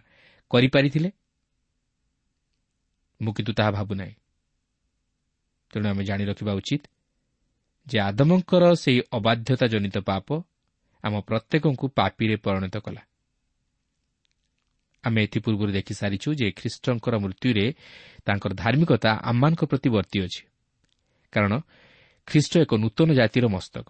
କରିପାରିଥିଲେ? 0.51 1.11
ମୁଁ 3.21 3.33
କିନ୍ତୁ 3.33 3.53
ତାହା 3.53 3.71
ଭାବୁନାହିଁ। 3.71 4.15
ତେଣୁ 5.71 5.87
ଆମେ 5.89 6.03
ଜାଣି 6.05 6.25
ରଖିବା 6.25 6.53
ଉଚିତ 6.55 6.83
ଯେ 7.87 7.99
ଆଦମଙ୍କର 8.01 8.65
ସେହି 8.75 9.01
ଅବାଧ୍ୟତା 9.13 9.67
ଜନିତ 9.67 9.97
ପାପ 10.01 10.27
ଆମ 11.05 11.15
ପ୍ରତ୍ୟେକଙ୍କୁ 11.21 11.87
ପାପିରେ 11.99 12.37
ପରିଣତ 12.37 12.77
କଲା। 12.79 13.03
ଆମେ 15.05 15.21
ଏଥିପୂର୍ବରୁ 15.25 15.71
ଦେଖିସାରିଛୁ 15.73 16.29
ଯେ 16.35 16.47
ଖ୍ରୀଷ୍ଟଙ୍କର 16.51 17.15
ମୃତ୍ୟୁରେ 17.19 17.65
ତାଙ୍କର 18.25 18.53
ଧାର୍ମିକତା 18.55 19.11
ଆମମାନଙ୍କ 19.23 19.63
ପ୍ରତି 19.65 19.89
ବର୍ତ୍ତି 19.91 20.19
ଅଛି 20.21 20.43
କାରଣ 21.33 21.53
ଖ୍ରୀଷ୍ଟ 22.29 22.53
ଏକ 22.65 22.73
ନୂତନ 22.75 23.09
ଜାତିର 23.15 23.45
ମସ୍ତକ 23.49 23.89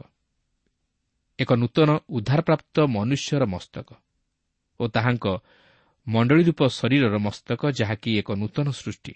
ଏକ 1.38 1.50
ନୂତନ 1.52 1.90
ଉଦ୍ଧାରପ୍ରାପ୍ତ 2.08 2.76
ମନୁଷ୍ୟର 2.86 3.42
ମସ୍ତକ 3.46 3.88
ଓ 4.80 4.84
ତାହାଙ୍କ 4.88 5.26
ମଣ୍ଡଳୀ 6.06 6.42
ରୂପ 6.44 6.60
ଶରୀରର 6.68 7.16
ମସ୍ତକ 7.18 7.60
ଯାହାକି 7.70 8.10
ଏକ 8.18 8.28
ନୂତନ 8.32 8.66
ସୃଷ୍ଟି। 8.70 9.14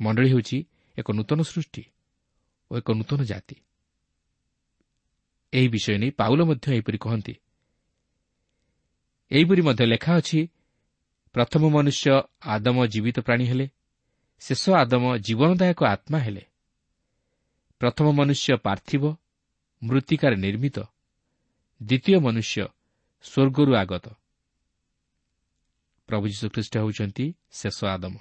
ମଣ୍ଡଳୀ 0.00 0.28
ହେଉଛି 0.28 0.58
ଏକ 0.98 1.08
ନୂତନ 1.10 1.40
ସୃଷ୍ଟି 1.42 1.82
ଓ 2.70 2.72
ଏକ 2.78 2.88
ନୂତନ 2.90 3.20
ଜାତି। 3.24 3.56
ଏହି 5.52 5.68
ବିଷୟ 5.68 5.96
ନେଇ 5.98 6.10
ପାଉଲ 6.10 6.40
ମଧ୍ୟ 6.44 6.66
ଏହିପରି 6.74 6.98
କହନ୍ତି। 6.98 7.34
ଏହିପରି 9.30 9.62
ମଧ୍ୟ 9.62 9.84
ଲେଖା 9.86 10.12
ଅଛି 10.16 10.40
ପ୍ରଥମ 11.34 11.62
ମନୁଷ୍ୟ 11.68 12.10
ଆଦମ 12.46 12.76
ଜୀବିତ 12.86 13.16
ପ୍ରାଣୀ 13.20 13.44
ହେଲେ 13.46 13.66
ଶେଷ 14.42 14.62
ଆଦମ 14.82 15.04
ଜୀବନଦାୟକ 15.18 15.80
ଆତ୍ମା 15.84 16.18
ହେଲେ। 16.18 16.42
ପ୍ରଥମ 17.80 18.06
ମନୁଷ୍ୟ 18.10 18.56
ପାର୍ଥିବ 18.56 19.04
ମୃତ୍ତିକାରେ 19.82 20.36
ନିର୍ମିତ। 20.36 20.78
ଦ୍ୱିତୀୟ 21.80 22.18
ମନୁଷ୍ୟ 22.18 22.56
ସ୍ୱର୍ଗରୁ 23.24 23.72
ଆଗତ। 23.74 24.06
ପ୍ରଭୁ 26.08 26.24
ଯୀଶୁଖ୍ରୀଷ୍ଟ 26.28 26.74
ହେଉଛନ୍ତି 26.76 27.24
ଶେଷ 27.50 27.78
ଆଦମ। 27.84 28.14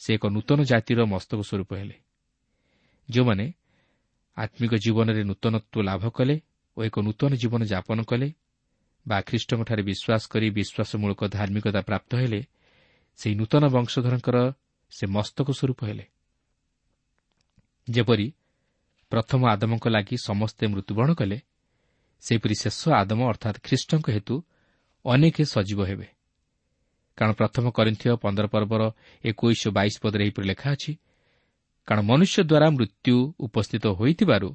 ସେ 0.00 0.10
ଏକ 0.14 0.24
ନୂତନ 0.26 0.58
ଜାତିର 0.62 1.00
ମସ୍ତକ 1.04 1.40
ସ୍ୱରୂପ 1.40 1.70
ହେଲେ 1.74 1.96
ଯେଉଁମାନେ 3.08 3.46
ଆତ୍ମିକ 4.36 4.72
ଜୀବନରେ 4.74 5.22
ନୂତନତ୍ୱ 5.24 5.84
ଲାଭ 5.84 6.02
କଲେ 6.16 6.36
ଓ 6.76 6.78
ଏକ 6.88 6.96
ନୂତନ 7.00 7.30
ଜୀବନ 7.36 7.60
ଯାପନ 7.64 7.98
କଲେ 8.02 8.28
ବା 9.08 9.18
ଖ୍ରୀଷ୍ଟଙ୍କଠାରେ 9.20 9.82
ବିଶ୍ୱାସ 9.82 10.22
କରି 10.32 10.46
ବିଶ୍ୱାସମୂଳକ 10.50 11.20
ଧାର୍ମିକତା 11.28 11.80
ପ୍ରାପ୍ତ 11.80 12.10
ହେଲେ 12.16 12.40
ସେହି 13.18 13.34
ନୂତନ 13.34 13.64
ବଂଶଧରଙ୍କର 13.68 14.36
ସେ 14.92 15.04
ମସ୍ତକ 15.06 15.48
ସ୍ୱରୂପ 15.50 15.80
ହେଲେ। 15.84 16.04
ଯେପରି 17.88 18.26
ପ୍ରଥମ 19.12 19.40
ଆଦମଙ୍କ 19.48 19.84
ଲାଗି 19.88 20.16
ସମସ୍ତେ 20.28 20.64
ମୃତ୍ୟୁବରଣ 20.66 21.10
କଲେ 21.14 21.38
ସେହିପରି 22.22 22.54
ଶେଷ 22.54 22.80
ଆଦମ 23.00 23.20
ଅର୍ଥାତ୍ 23.32 23.58
ଖ୍ରୀଷ୍ଟଙ୍କ 23.66 24.06
ହେତୁ 24.10 24.34
ଅନେକ 25.04 25.36
ସଜୀବ 25.44 25.80
ହେବେ। 25.84 26.06
କାରଣ 27.18 27.32
ପ୍ରଥମ 27.32 27.64
କରିଥିବ 27.70 28.12
ପନ୍ଦର 28.16 28.46
ପର୍ବର 28.46 28.82
ଏକୋଇଶ 29.24 29.62
ବାଇଶ 29.68 29.94
ପଦରେ 30.02 30.22
ଏହିପରି 30.24 30.46
ଲେଖା 30.48 30.68
ଅଛି 30.72 30.92
କାରଣ 31.88 32.00
ମନୁଷ୍ୟ 32.10 32.38
ଦ୍ୱାରା 32.50 32.66
ମୃତ୍ୟୁ 32.76 33.16
ଉପସ୍ଥିତ 33.38 33.84
ହୋଇଥିବାରୁ 33.98 34.50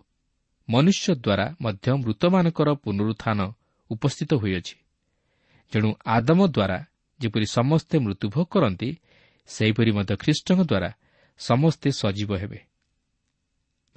ମନୁଷ୍ୟ 0.70 1.08
ଦ୍ୱାରା 1.16 1.46
ମଧ୍ୟ 1.62 1.88
ମୃତମାନଙ୍କର 2.04 2.70
ପୁନରୁତ୍ଥାନ 2.84 3.40
ଉପସ୍ଥିତ 3.92 4.34
ହୋଇଅଛି। 4.34 4.76
ତେଣୁ 5.72 5.94
ଆଦମ 6.06 6.48
ଦ୍ୱାରା 6.48 6.86
ଯେପରି 7.20 7.46
ସମସ୍ତେ 7.46 8.00
ମୃତ୍ୟୁଭୋଗ 8.00 8.46
କରନ୍ତି 8.46 9.00
ସେହିପରି 9.48 9.92
ମଧ୍ୟ 9.92 10.16
ଖ୍ରୀଷ୍ଟଙ୍କ 10.16 10.60
ଦ୍ୱାରା 10.62 10.90
ସମସ୍ତେ 11.38 11.92
ସଜୀବ 11.92 12.36
ହେବେ। 12.36 12.60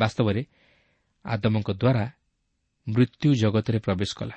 ବାସ୍ତବରେ 0.01 0.47
ଆଦମଙ୍କ 1.25 1.71
ଦ୍ୱାରା 1.71 2.11
ମୃତ୍ୟୁ 2.89 3.35
ଜଗତରେ 3.35 3.79
ପ୍ରବେଶ 3.79 4.15
କଲା। 4.17 4.37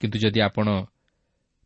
କିନ୍ତୁ 0.00 0.18
ଯଦି 0.18 0.40
ଆପଣ 0.40 0.84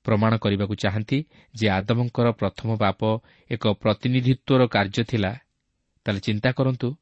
ପ୍ରମାଣ 0.05 0.37
କରିବାକୁ 0.37 0.75
ଚାହାନ୍ତି 0.75 1.27
ଯେ 1.55 1.69
ଆଦମଙ୍କର 1.69 2.31
ପ୍ରଥମ 2.31 2.77
ପାପ 2.77 3.19
ଏକ 3.51 3.69
ପ୍ରତିନିଧିତ୍ୱର 3.69 4.67
କାର୍ଯ୍ୟ 4.67 5.05
ଥିଲା 5.05 5.33
ତାହେଲେ 6.05 6.21
ଚିନ୍ତା 6.21 6.53
କରନ୍ତୁ। 6.53 6.97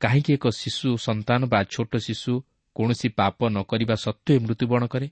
କାହିଁକି 0.00 0.32
ଏକ 0.32 0.48
ଶିଶୁ 0.48 0.96
ସନ୍ତାନ 0.96 1.44
ବା 1.44 1.64
ଛୋଟ 1.64 1.96
ଶିଶୁ 1.96 2.42
କୌଣସି 2.74 3.08
ପାପ 3.08 3.48
ନ 3.48 3.62
କରିବା 3.62 3.94
ସତ୍ତ୍ୱେ 3.94 4.38
ମୃତ୍ୟୁବରଣ 4.38 4.86
କରେ। 4.86 5.08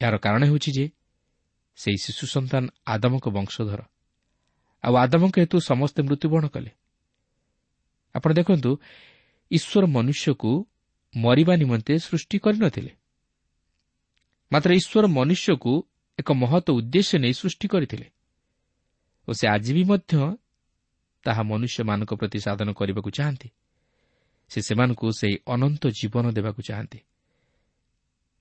ଏହାର 0.00 0.16
କାରଣ 0.18 0.42
ହେଉଛି 0.44 0.70
ଯେ 0.72 0.90
ସେହି 1.76 1.96
ଶିଶୁ 1.96 2.26
ସନ୍ତାନ 2.26 2.68
ଆଦମଙ୍କ 2.86 3.28
ବଂଶଧର। 3.28 3.80
ଆଉ 4.84 4.94
ଆଦମଙ୍କ 4.94 5.34
ହେତୁ 5.38 5.56
ସମସ୍ତେ 5.60 6.02
ମୃତ୍ୟୁବରଣ 6.02 6.46
କଲେ। 6.48 6.70
ଆପଣ 8.14 8.30
ଦେଖନ୍ତୁ 8.32 8.70
ଈଶ୍ୱର 9.50 9.86
ମନୁଷ୍ୟକୁ 9.86 10.66
ମରିବା 11.16 11.56
ନିମନ୍ତେ 11.56 11.98
ସୃଷ୍ଟି 11.98 12.38
କରିନଥିଲେ। 12.38 12.92
ମାତ୍ର 14.52 14.70
ଈଶ୍ୱର 14.72 15.06
ମନୁଷ୍ୟକୁ 15.06 15.72
ଏକ 16.18 16.32
ମହତ 16.32 16.70
ଉଦ୍ଦେଶ୍ୟ 16.70 17.18
ନେଇ 17.18 17.32
ସୃଷ୍ଟି 17.32 17.66
କରିଥିଲେ। 17.68 18.06
ଓ 19.28 19.32
ସେ 19.32 19.48
ଆଜି 19.48 19.72
ବି 19.74 19.84
ମଧ୍ୟ 19.84 20.36
ତାହା 21.24 21.42
ମନୁଷ୍ୟମାନଙ୍କ 21.42 22.12
ପ୍ରତି 22.14 22.38
ସାଧନ 22.38 22.72
କରିବାକୁ 22.72 23.10
ଚାହାନ୍ତି। 23.10 23.48
ସେ 24.52 24.60
ସେମାନଙ୍କୁ 24.60 25.06
ସେହି 25.20 25.36
ଅନନ୍ତ 25.46 25.82
ଜୀବନ 25.98 26.24
ଦେବାକୁ 26.36 26.60
ଚାହାନ୍ତି। 26.68 27.00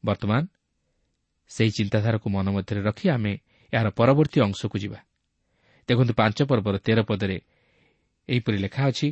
ବର୍ତ୍ତମାନ 0.03 0.41
ସେହି 1.51 1.71
ଚିନ୍ତାଧାରାକୁ 1.71 2.27
ମନ 2.29 2.45
ମଧ୍ୟରେ 2.51 2.81
ରଖି 2.81 3.05
ଆମେ 3.09 3.33
ଏହାର 3.73 3.87
ପରବର୍ତ୍ତୀ 3.99 4.37
ଅଂଶକୁ 4.41 4.77
ଯିବା। 4.83 4.99
ଦେଖନ୍ତୁ 5.89 6.13
ପାଞ୍ଚ 6.13 6.37
ପର୍ବର 6.43 6.75
ତେର 6.77 6.99
ପଦରେ 7.03 7.37
ଏହିପରି 8.29 8.57
ଲେଖା 8.57 8.83
ଅଛି 8.87 9.07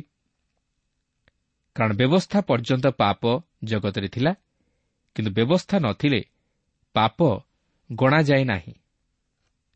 କାରଣ 1.76 1.92
ବ୍ୟବସ୍ଥା 2.00 2.38
ପର୍ଯ୍ୟନ୍ତ 2.40 2.86
ପାପ 3.02 3.22
ଜଗତରେ 3.64 4.08
ଥିଲା 4.08 4.32
କିନ୍ତୁ 5.16 5.30
ବ୍ୟବସ୍ଥା 5.38 5.76
ନଥିଲେ 5.78 6.20
ପାପ 6.94 7.18
ଗଣାଯାଏ 7.90 8.44
ନାହିଁ। 8.44 8.74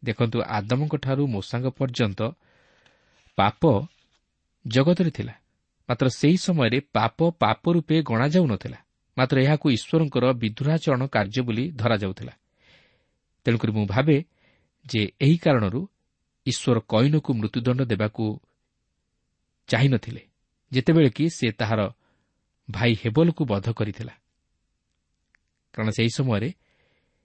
ଦେଖନ୍ତୁ 0.02 0.38
ଆଦମଙ୍କଠାରୁ 0.56 1.22
ମୂଷାଙ୍କ 1.26 1.66
ପର୍ଯ୍ୟନ୍ତ 1.78 2.20
ପାପ 3.38 3.62
ଜଗତରେ 4.66 5.10
ଥିଲା। 5.10 5.34
ମାତ୍ର 5.88 6.06
ସେହି 6.08 6.36
ସମୟରେ 6.36 6.78
ପାପ 6.96 7.18
ପାପ 7.42 7.62
ରୂପେ 7.72 7.96
ଗଣାଯାଉନଥିଲା। 8.02 8.78
ମାତ୍ର 9.16 9.36
ଏହାକୁ 9.40 9.66
ଈଶ୍ୱରଙ୍କର 9.76 10.24
ବିଦ୍ରୋହାଚରଣ 10.42 11.02
କାର୍ଯ୍ୟ 11.06 11.40
ବୋଲି 11.42 11.64
ଧରାଯାଉଥିଲା। 11.80 12.34
ତେଣୁକରି 13.46 13.72
ମୁଁ 13.72 13.86
ଭାବେ 13.86 14.16
ଯେ 14.86 15.02
ଏହି 15.20 15.36
କାରଣରୁ 15.36 15.80
ଈଶ୍ୱର 16.46 16.78
କଇନକୁ 16.92 17.30
ମୃତ୍ୟୁଦଣ୍ଡ 17.34 17.80
ଦେବାକୁ 17.92 18.24
ଚାହିଁନଥିଲେ 19.68 20.22
ଯେତେବେଳେ 20.72 21.10
କି 21.16 21.24
ସେ 21.30 21.46
ତାହାର 21.52 21.80
ଭାଇ 22.68 22.92
ହେବଲକୁ 23.02 23.42
ବଧ 23.44 23.66
କରିଥିଲା। 23.72 24.14
କାରଣ 25.74 25.88
ସେହି 25.90 26.10
ସମୟରେ 26.18 26.48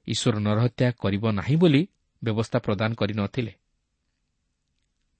ଈଶ୍ୱର 0.08 0.36
ନରହତ୍ୟା 0.40 0.88
କରିବ 1.04 1.24
ନାହିଁ 1.32 1.56
ବୋଲି 1.56 1.82
ବ୍ୟବସ୍ଥା 2.22 2.58
ପ୍ରଦାନ 2.60 2.92
କରିନଥିଲେ 2.94 3.54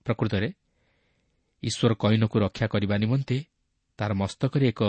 ପ୍ରକୃତରେ 0.06 0.50
ଈଶ୍ୱର 1.64 1.94
କଇନକୁ 1.94 2.36
ରକ୍ଷା 2.40 2.68
କରିବା 2.68 2.96
ନିମନ୍ତେ 2.98 3.38
ତାହାର 4.00 4.14
ମସ୍ତକରେ 4.14 4.66
ଏକ 4.68 4.82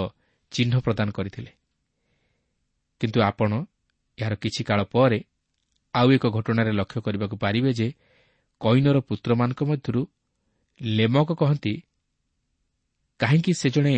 ଚିହ୍ନ 0.52 0.74
ପ୍ରଦାନ 0.80 1.08
କରିଥିଲେ। 1.10 1.52
କିନ୍ତୁ 3.00 3.18
ଆପଣ 3.20 3.50
ଏହାର 4.18 4.34
କିଛି 4.34 4.62
କାଳ 4.64 4.80
ପରେ 4.84 5.18
ଆଉ 5.94 6.08
ଏକ 6.12 6.24
ଘଟଣାରେ 6.26 6.72
ଲକ୍ଷ୍ୟ 6.72 7.00
କରିବାକୁ 7.00 7.36
ପାରିବେ 7.36 7.70
ଯେ 7.72 7.88
କଇନର 8.60 8.96
ପୁତ୍ରମାନଙ୍କ 9.00 9.60
ମଧ୍ୟରୁ 9.64 10.02
ଲେମକ 10.80 11.28
କହନ୍ତି 11.32 11.74
କାହିଁକି 13.20 13.52
ସେ 13.54 13.68
ଜଣେ 13.70 13.94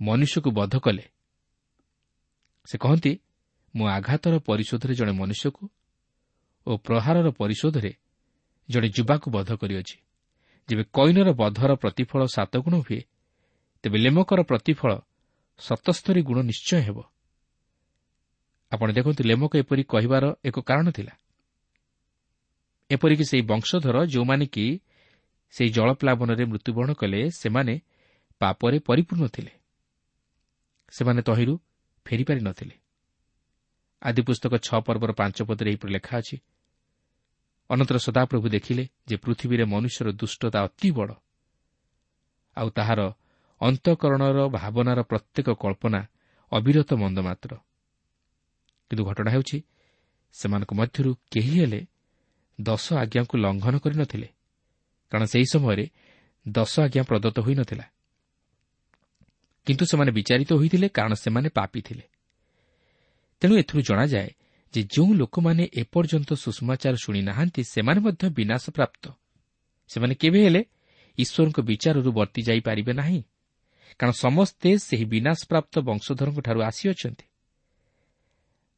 ମନୁଷ୍ୟକୁ 0.00 0.50
ବଧ 0.50 0.74
କଲେ? 0.78 1.04
ସେ 2.68 2.76
କହନ୍ତି 2.78 3.12
ମୁଁ 3.74 3.86
ଆଘାତର 3.88 4.34
ପରିଶୋଧରେ 4.38 4.94
ଜଣେ 4.94 5.12
ମନୁଷ୍ୟକୁ 5.12 5.64
ଓ 6.66 6.72
ପ୍ରହାରର 6.76 7.26
ପରିଶୋଧରେ 7.30 7.92
ଜଣେ 8.68 8.88
ଯୁବାକୁ 8.88 9.26
ବଧ 9.30 9.50
କରିଅଛି। 9.56 9.96
ଯେବେ 10.68 10.84
କଇନର 10.92 11.28
ବଧର 11.32 11.74
ପ୍ରତିଫଳ 11.74 12.20
ସାତ 12.26 12.52
ଗୁଣ 12.56 12.74
ହୁଏ 12.78 13.00
ତେବେ 13.84 13.98
ଲେମକର 13.98 14.40
ପ୍ରତିଫଳ 14.42 14.90
ସତସ୍ତରୀ 15.58 16.22
ଗୁଣ 16.22 16.38
ନିଶ୍ଚୟ 16.42 16.80
ହେବ। 16.80 16.98
ଆପଣ 18.72 18.88
ଦେଖନ୍ତୁ 18.92 19.22
ଲେମକ 19.24 19.52
ଏପରି 19.56 19.82
କହିବାର 19.84 20.24
ଏକ 20.44 20.56
କାରଣ 20.60 20.86
ଥିଲା। 20.90 21.12
ଏପରିକି 22.90 23.24
ସେହି 23.24 23.42
ବଂଶଧର 23.42 23.96
ଯେଉଁମାନେ 24.04 24.46
କି 24.46 24.66
ସେହି 25.54 25.70
ଜଳପ୍ଲାବନରେ 25.70 26.44
ମୃତ୍ୟୁବରଣ 26.44 26.90
କଲେ 26.92 27.20
ସେମାନେ 27.30 27.74
ପାପରେ 28.40 28.78
ପରିପୂର୍ଣ୍ଣ 28.78 29.26
ଥିଲେ। 29.28 29.52
ସେମାନେ 30.92 31.20
ତହିଁରୁ 31.22 31.54
ଫେରିପାରି 32.06 32.40
ନଥିଲେ। 32.40 32.74
ଆଦି 34.02 34.22
ପୁସ୍ତକ 34.22 34.52
ଛଅ 34.56 34.78
ପର୍ବର 34.80 35.12
ପାଞ୍ଚ 35.12 35.42
ପଦରେ 35.42 35.68
ଏହିପରି 35.70 35.92
ଲେଖା 35.92 36.14
ଅଛି 36.18 36.36
ଅନନ୍ତର 37.70 37.98
ସଦାପ୍ରଭୁ 37.98 38.46
ଦେଖିଲେ 38.48 38.84
ଯେ 39.08 39.16
ପୃଥିବୀରେ 39.16 39.64
ମନୁଷ୍ୟର 39.64 40.08
ଦୁଷ୍ଟତା 40.12 40.58
ଅତି 40.66 40.88
ବଡ଼। 40.96 41.12
ଆଉ 42.56 42.68
ତାହାର 42.70 43.00
ଅନ୍ତଃକରଣର 43.60 44.38
ଭାବନାର 44.56 45.00
ପ୍ରତ୍ୟେକ 45.02 45.48
କଳ୍ପନା 45.62 46.00
ଅବିରତ 46.52 46.90
ମନ୍ଦ 47.02 47.18
ମାତ୍ର। 47.28 47.50
କିନ୍ତୁ 48.90 49.02
ଘଟଣା 49.04 49.30
ହେଉଛି 49.34 49.58
ସେମାନଙ୍କ 50.34 50.70
ମଧ୍ୟରୁ 50.74 51.10
କେହି 51.32 51.52
ହେଲେ 51.60 51.80
ଦଶ 52.58 52.84
ଆଜ୍ଞାକୁ 53.02 53.34
ଲଙ୍ଘନ 53.44 53.74
କରିନଥିଲେ 53.84 54.28
କାରଣ 55.12 55.24
ସେହି 55.32 55.46
ସମୟରେ 55.54 55.84
ଦଶ 56.46 56.72
ଆଜ୍ଞା 56.80 57.02
ପ୍ରଦତ୍ତ 57.08 57.38
ହୋଇନଥିଲା 57.46 57.86
କିନ୍ତୁ 59.66 59.84
ସେମାନେ 59.90 60.10
ବିଚାରିତ 60.18 60.50
ହୋଇଥିଲେ 60.60 60.88
କାରଣ 60.96 61.12
ସେମାନେ 61.14 61.48
ପାପି 61.58 61.80
ଥିଲେ। 61.86 62.04
ତେଣୁ 63.42 63.54
ଏଥିରୁ 63.60 63.80
ଜଣାଯାଏ 63.88 64.30
ଯେ 64.74 64.80
ଯେଉଁ 64.82 65.14
ଲୋକମାନେ 65.14 65.64
ଏପର୍ଯ୍ୟନ୍ତ 65.74 66.30
ସୁଷମାଚାର 66.34 66.94
ଶୁଣି 67.04 67.20
ନାହାନ୍ତି 67.22 67.62
ସେମାନେ 67.64 68.00
ମଧ୍ୟ 68.00 68.24
ବିନାଶ 68.38 68.64
ପ୍ରାପ୍ତ 68.70 69.04
ସେମାନେ 69.90 70.14
କେବେ 70.14 70.40
ହେଲେ 70.44 70.62
ଈଶ୍ୱରଙ୍କ 71.18 71.58
ବିଚାରରୁ 71.60 72.10
ବର୍ତ୍ତି 72.12 72.40
ଯାଇପାରିବେ 72.42 72.92
ନାହିଁ 72.92 73.20
କାରଣ 73.98 74.12
ସମସ୍ତେ 74.24 74.70
ସେହି 74.78 75.04
ବିନାଶପ୍ରାପ୍ତ 75.04 75.74
ବଂଶଧରଙ୍କଠାରୁ 75.88 76.60
ଆସିଅଛନ୍ତି। 76.62 77.26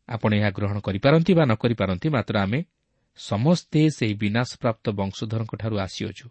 ଆପଣ 0.09 0.31
ଏହା 0.35 0.51
ଗ୍ରହଣ 0.51 0.77
କରିପାରନ୍ତି 0.81 1.33
ବା 1.39 1.45
ନ 1.45 1.53
କରିପାରନ୍ତି 1.55 2.09
ମାତ୍ର 2.09 2.35
ଆମେ 2.45 2.61
ସମସ୍ତେ 3.19 3.81
ସେହି 3.91 4.15
ବିନାଶପ୍ରାପ୍ତ 4.15 4.85
ବଂଶଧରଙ୍କଠାରୁ 4.91 5.77
ଆସିଅଛୁ। 5.79 6.27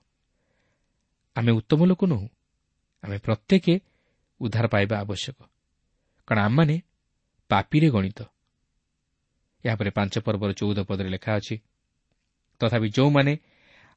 ଆମେ 1.36 1.52
ଉତ୍ତମ 1.52 1.80
ଲୋକ 1.86 2.02
ନୁହଁ 2.06 2.28
ଆମେ 3.04 3.18
ପ୍ରତ୍ୟେକ 3.18 3.66
ଉଦ୍ଧାର 4.42 4.66
ପାଇବା 4.68 4.96
ଆବଶ୍ୟକ 5.00 5.38
କାରଣ 6.28 6.40
ଆମମାନେ 6.46 6.76
ପାପିରେ 7.50 7.90
ଗଣିତ। 7.90 8.20
ଏହାପରେ 9.66 9.90
ପାଞ୍ଚ 9.90 10.14
ପର୍ବର 10.20 10.52
ଚଉଦ 10.52 10.80
ପଦରେ 10.90 11.10
ଲେଖା 11.10 11.32
ଅଛି 11.36 11.56
ତଥାପି 12.62 12.88
ଯେଉଁମାନେ 12.90 13.34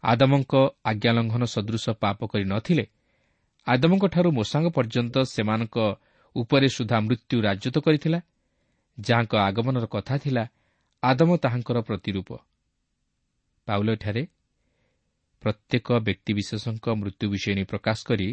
ଆଦମଙ୍କ 0.05 0.53
ଆଜ୍ଞାଲଙ୍ଘନ 0.85 1.43
ସଦୃଶ 1.45 1.85
ପାପ 2.03 2.19
କରି 2.27 2.45
ନ 2.45 2.55
ଥିଲେ 2.61 2.85
ଆଦମଙ୍କଠାରୁ 3.67 4.29
ମୋଷାଙ୍ଗ 4.39 4.69
ପର୍ଯ୍ୟନ୍ତ 4.77 5.17
ସେମାନଙ୍କ 5.35 5.77
ଉପରେ 6.37 6.69
ସୁଦ୍ଧା 6.69 6.99
ମୃତ୍ୟୁ 7.01 7.37
ରାଜତ୍ୱ 7.43 7.85
କରିଥିଲା 7.87 8.19
ଯାହାଙ୍କ 8.99 9.35
ଆଗମନର 9.49 9.87
କଥା 9.87 10.15
ଥିଲା 10.19 10.45
ଆଦମ 11.03 11.31
ତାହାଙ୍କର 11.37 11.79
ପ୍ରତିରୂପ। 11.81 12.31
ପାଉଲଠାରେ 13.69 14.23
ପ୍ରତ୍ୟେକ 15.43 15.89
ବ୍ୟକ୍ତିବିଶେଷଙ୍କ 16.07 16.87
ମୃତ୍ୟୁ 17.01 17.27
ବିଷୟ 17.31 17.65
ପ୍ରକାଶ 17.73 17.99
କରି 18.09 18.29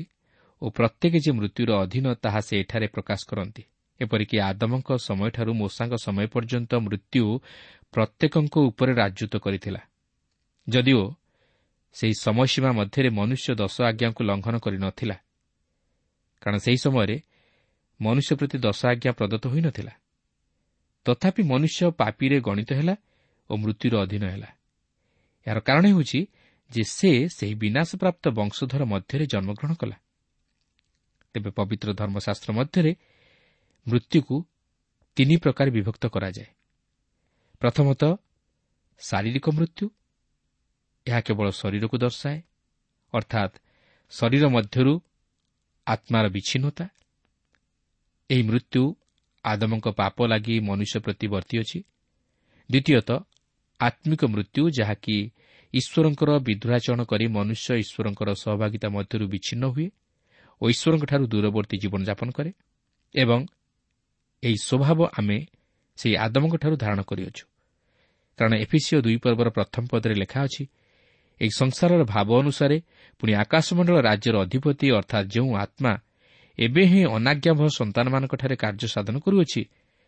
ଓ 0.62 0.66
ପ୍ରତ୍ୟେକ 0.70 1.14
ଯେ 1.26 1.32
ମୃତ୍ୟୁର 1.38 1.70
ଅଧୀନ 1.84 2.06
ତାହା 2.14 2.40
ସେ 2.48 2.54
ଏଠାରେ 2.62 2.88
ପ୍ରକାଶ 2.88 3.20
କରନ୍ତି। 3.30 3.64
ଏପରିକି 4.06 4.36
ଆଦମଙ୍କ 4.50 4.90
ସମୟଠାରୁ 5.08 5.52
ମୋଷାଙ୍କ 5.62 5.94
ସମୟ 6.06 6.26
ପର୍ଯ୍ୟନ୍ତ 6.34 6.72
ମୃତ୍ୟୁ 6.86 7.24
ପ୍ରତ୍ୟେକଙ୍କ 7.94 8.56
ଉପରେ 8.70 8.92
ରାଜତ୍ୱ 9.02 9.44
କରିଥିଲା। 9.46 9.82
ଯଦିଓ 10.68 11.04
ସେହି 11.96 12.16
ସମୟସୀମା 12.26 12.70
ମଧ୍ୟରେ 12.80 13.10
ମନୁଷ୍ୟ 13.20 13.50
ଦଶ 13.62 13.76
ଆଜ୍ଞାକୁ 13.90 14.22
ଲଙ୍ଘନ 14.30 14.56
କରିନଥିଲା 14.66 15.18
କାରଣ 16.42 16.58
ସେହି 16.66 16.80
ସମୟରେ 16.86 17.16
ମନୁଷ୍ୟ 18.00 18.32
ପ୍ରତି 18.40 18.58
ଦଶ 18.66 18.80
ଆଜ୍ଞା 18.92 19.12
ପ୍ରଦତ୍ତ 19.20 19.46
ହୋଇନଥିଲା 19.54 19.94
ତଥାପି 21.06 21.42
ମନୁଷ୍ୟ 21.44 21.80
ପାପିରେ 22.00 22.38
ଗଣିତ 22.48 22.70
ହେଲା 22.80 22.96
ଓ 23.50 23.54
ମୃତ୍ୟୁର 23.62 23.94
ଅଧୀନ 24.04 24.24
ହେଲା। 24.34 24.50
ଏହାର 25.48 25.60
କାରଣ 25.68 25.84
ହେଉଛି 25.92 26.20
ଯେ 26.72 26.84
ସେ 26.98 27.12
ସେହି 27.38 27.56
ବିନାଶପ୍ରାପ୍ତ 27.64 28.24
ବଂଶଧର 28.40 28.82
ମଧ୍ୟରେ 28.94 29.26
ଜନ୍ମଗ୍ରହଣ 29.34 29.74
କଲା। 29.82 29.98
ତେବେ 31.36 31.50
ପବିତ୍ର 31.58 31.90
ଧର୍ମଶାସ୍ତ୍ର 32.00 32.50
ମଧ୍ୟରେ 32.60 32.92
ମୃତ୍ୟୁକୁ 33.88 34.36
ତିନି 35.18 35.36
ପ୍ରକାର 35.38 35.68
ବିଭକ୍ତ 35.70 36.04
କରାଯାଏ। 36.08 36.50
ପ୍ରଥମତଃ 37.62 38.12
ଶାରୀରିକ 39.02 39.48
ମୃତ୍ୟୁ 39.50 39.86
ଏହା 41.08 41.20
କେବଳ 41.22 41.48
ଶରୀରକୁ 41.52 41.96
ଦର୍ଶାଏ 41.98 42.38
ଅର୍ଥାତ୍ 43.14 43.54
ଶରୀର 44.12 44.44
ମଧ୍ୟରୁ 44.56 44.94
ଆତ୍ମାର 45.88 46.26
ବିଚ୍ଛିନ୍ନତା। 46.30 46.86
ଏହି 48.30 48.44
ମୃତ୍ୟୁ 48.44 48.84
ଆଦମଙ୍କ 49.46 49.88
ପାପ 50.00 50.18
ଲାଗି 50.28 50.56
ମନୁଷ୍ୟ 50.60 50.98
ପ୍ରତି 51.06 51.28
ବର୍ତ୍ତି 51.28 51.56
ଅଛି। 51.60 51.80
ଦ୍ୱିତୀୟତଃ 52.70 53.20
ଆତ୍ମିକ 53.80 54.22
ମୃତ୍ୟୁ 54.26 54.64
ଯାହାକି 54.80 55.16
ଈଶ୍ୱରଙ୍କର 55.74 56.30
ବିଦ୍ରାଚରଣ 56.40 57.02
କରି 57.04 57.26
ମନୁଷ୍ୟ 57.28 57.70
ଈଶ୍ୱରଙ୍କର 57.84 58.30
ସହଭାଗିତା 58.44 58.88
ମଧ୍ୟରୁ 58.90 59.26
ବିଚ୍ଛିନ୍ନ 59.28 59.64
ହୁଏ 59.74 59.88
ଓ 60.62 60.64
ଈଶ୍ୱରଙ୍କଠାରୁ 60.74 61.24
ଦୂରବର୍ତ୍ତୀ 61.28 61.76
ଜୀବନଯାପନ 61.84 62.30
କରେ 62.38 62.52
ଏବଂ 63.16 63.40
ଏହି 64.44 64.58
ସ୍ୱଭାବ 64.58 65.00
ଆମେ 65.20 65.38
ସେହି 65.98 66.16
ଆଦମଙ୍କଠାରୁ 66.18 66.76
ଧାରଣ 66.76 67.02
କରିଅଛୁ। 67.02 67.44
କାରଣ 68.40 68.54
ଏଫିସିଓ 68.66 69.00
ଦୁଇ 69.02 69.18
ପର୍ବର 69.18 69.48
ପ୍ରଥମ 69.50 69.84
ପଦରେ 69.92 70.16
ଲେଖା 70.16 70.40
ଅଛି 70.44 70.64
ଏହି 71.42 71.52
ସଂସାରର 71.62 72.02
ଭାବ 72.04 72.30
ଅନୁସାରେ 72.40 72.78
ପୁଣି 73.20 73.32
ଆକାଶମଣ୍ଡଳ 73.34 73.98
ରାଜ୍ୟର 74.02 74.36
ଅଧିପତି 74.46 74.88
ଅର୍ଥାତ୍ 74.92 75.28
ଯେଉଁ 75.28 75.52
ଆତ୍ମା 75.56 75.94
ଏବେ 76.60 76.84
ହିଁ 76.86 77.02
ଅନାଜ୍ଞାଭ 77.06 77.60
ସନ୍ତାନମାନଙ୍କଠାରେ 77.80 78.56
କାର୍ଯ୍ୟ 78.56 78.88
ସାଧନ 78.88 79.16
କରୁଅଛି 79.20 79.62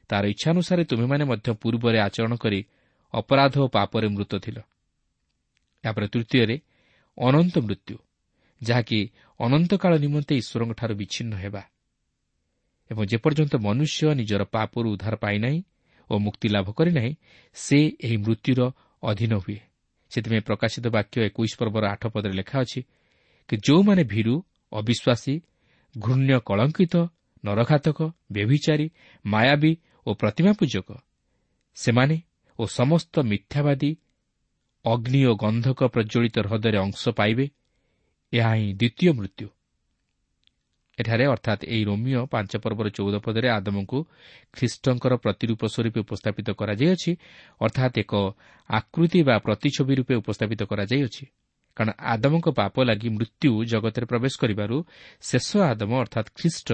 ତାହାର 0.10 0.26
ଇଚ୍ଛାନୁସାରେ 0.28 0.84
ତୁମେମାନେ 0.84 1.24
ମଧ୍ୟ 1.26 1.48
ପୂର୍ବରେ 1.62 1.98
ଆଚରଣ 2.00 2.34
କରି 2.36 2.60
ଅପରାଧ 3.14 3.56
ଓ 3.60 3.68
ପାପରେ 3.68 4.08
ମୃତ 4.08 4.34
ଥିଲ। 4.36 4.58
ଏହାପରେ 5.84 6.08
ତୃତୀୟରେ 6.08 6.56
ଅନନ୍ତ 7.18 7.56
ମୃତ୍ୟୁ 7.68 7.96
ଯାହାକି 8.64 9.00
ଅନନ୍ତକାଳ 9.40 9.94
ନିମନ୍ତେ 9.98 10.34
ଈଶ୍ୱରଙ୍କଠାରୁ 10.36 10.94
ବିଚ୍ଛିନ୍ନ 10.96 11.34
ହେବା। 11.36 11.62
ଏବଂ 12.92 13.04
ଯେପର୍ଯ୍ୟନ୍ତ 13.06 13.54
ମନୁଷ୍ୟ 13.58 14.14
ନିଜର 14.14 14.44
ପାପରୁ 14.44 14.88
ଉଦ୍ଧାର 14.94 15.16
ପାଇନାହିଁ 15.16 15.60
ଓ 16.10 16.14
ମୁକ୍ତି 16.18 16.48
ଲାଭ 16.50 16.68
କରିନାହିଁ 16.72 17.14
ସେ 17.54 17.78
ଏହି 18.06 18.18
ମୃତ୍ୟୁର 18.18 18.62
ଅଧୀନ 19.04 19.34
ହୁଏ। 19.36 19.60
ସେଥିପାଇଁ 20.12 20.42
ପ୍ରକାଶିତ 20.42 20.86
ବାକ୍ୟ 20.88 21.16
ଏକୋଇଶ 21.28 21.54
ପର୍ବର 21.60 21.84
ଆଠ 21.86 22.04
ପଦରେ 22.08 22.34
ଲେଖା 22.34 22.58
ଅଛି 22.62 22.82
କି 23.50 23.56
ଯେଉଁମାନେ 23.58 24.04
ଭୀରୁ 24.04 24.36
ଅବିଶ୍ୱାସୀ 24.72 25.36
ଘୃଣ୍ୟ 25.96 26.40
କଳଙ୍କିତ 26.40 26.96
ନରଘାତକ 27.46 28.00
ବ୍ୟଭିଚାରୀ 28.32 28.88
ମାୟାବୀ 29.26 29.72
ଓ 30.08 30.10
ପ୍ରତିମା 30.14 30.52
ପୂଜକ 30.52 30.88
ସେମାନେ 31.78 32.18
ଓ 32.60 32.64
ସମସ୍ତ 32.66 33.14
ମିଥ୍ୟାବାଦୀ 33.20 33.92
ଅଗ୍ନି 34.86 35.22
ଓ 35.26 35.32
ଗନ୍ଧକ 35.36 35.80
ପ୍ରଜ୍ୱଳିତ 35.86 36.36
ହ୍ରଦରେ 36.40 36.78
ଅଂଶ 36.78 37.02
ପାଇବେ 37.10 37.46
ଏହା 38.34 38.52
ହିଁ 38.56 38.70
ଦ୍ୱିତୀୟ 38.74 39.12
ମୃତ୍ୟୁ। 39.14 39.48
ଏଠାରେ 41.00 41.26
ଅର୍ଥାତ୍ 41.26 41.62
ଏହି 41.66 41.84
ରୋମିଓ 41.84 42.22
ପାଞ୍ଚ 42.26 42.52
ପର୍ବର 42.64 42.88
ଚଉଦ 42.98 43.16
ପଦରେ 43.26 43.48
ଆଦମଙ୍କୁ 43.50 44.00
ଖ୍ରୀଷ୍ଟଙ୍କର 44.56 45.14
ପ୍ରତିରୂପ 45.24 45.62
ସ୍ୱରୂପେ 45.74 46.00
ଉପସ୍ଥାପିତ 46.06 46.48
କରାଯାଇଅଛି 46.60 47.12
ଅର୍ଥାତ୍ 47.62 47.96
ଏକ 48.04 48.14
ଆକୃତି 48.70 49.20
ବା 49.28 49.36
ପ୍ରତିଛବି 49.46 49.94
ରୂପେ 50.00 50.14
ଉପସ୍ଥାପିତ 50.22 50.62
କରାଯାଇଅଛି। 50.72 51.24
କାରଣ 51.78 51.92
ଆଦମଙ୍କ 52.14 52.48
ପାପ 52.56 52.76
ଲାଗି 52.84 53.10
ମୃତ୍ୟୁ 53.10 53.52
ଜଗତରେ 53.72 54.06
ପ୍ରବେଶ 54.12 54.34
କରିବାରୁ 54.42 54.76
ଶେଷ 55.22 55.50
ଆଦମ 55.72 55.92
ଅର୍ଥାତ୍ 56.04 56.30
ଖ୍ରୀଷ୍ଟ 56.38 56.70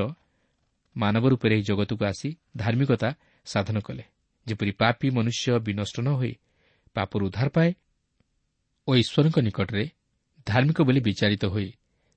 ମାନବ 0.96 1.24
ରୂପରେ 1.32 1.54
ଏହି 1.56 1.64
ଜଗତକୁ 1.64 2.04
ଆସି 2.06 2.30
ଧାର୍ମିକତା 2.58 3.10
ସାଧନ 3.46 3.78
କଲେ। 3.80 4.04
ଯେପରି 4.48 4.72
ପାପି 4.72 5.08
ମନୁଷ୍ୟ 5.10 5.48
ବିନଷ୍ଟ 5.66 5.98
ନ 6.06 6.10
ହୋଇ 6.20 6.34
ପାପରୁ 6.96 7.24
ଉଦ୍ଧାର 7.28 7.50
ପାଏ 7.50 7.70
ଓ 8.88 8.92
ଈଶ୍ୱରଙ୍କ 9.02 9.38
ନିକଟରେ 9.48 9.86
ଧାର୍ମିକ 10.48 10.78
ବୋଲି 10.82 11.00
ବିଚାରିତ 11.00 11.44
ହୋଇ 11.46 11.70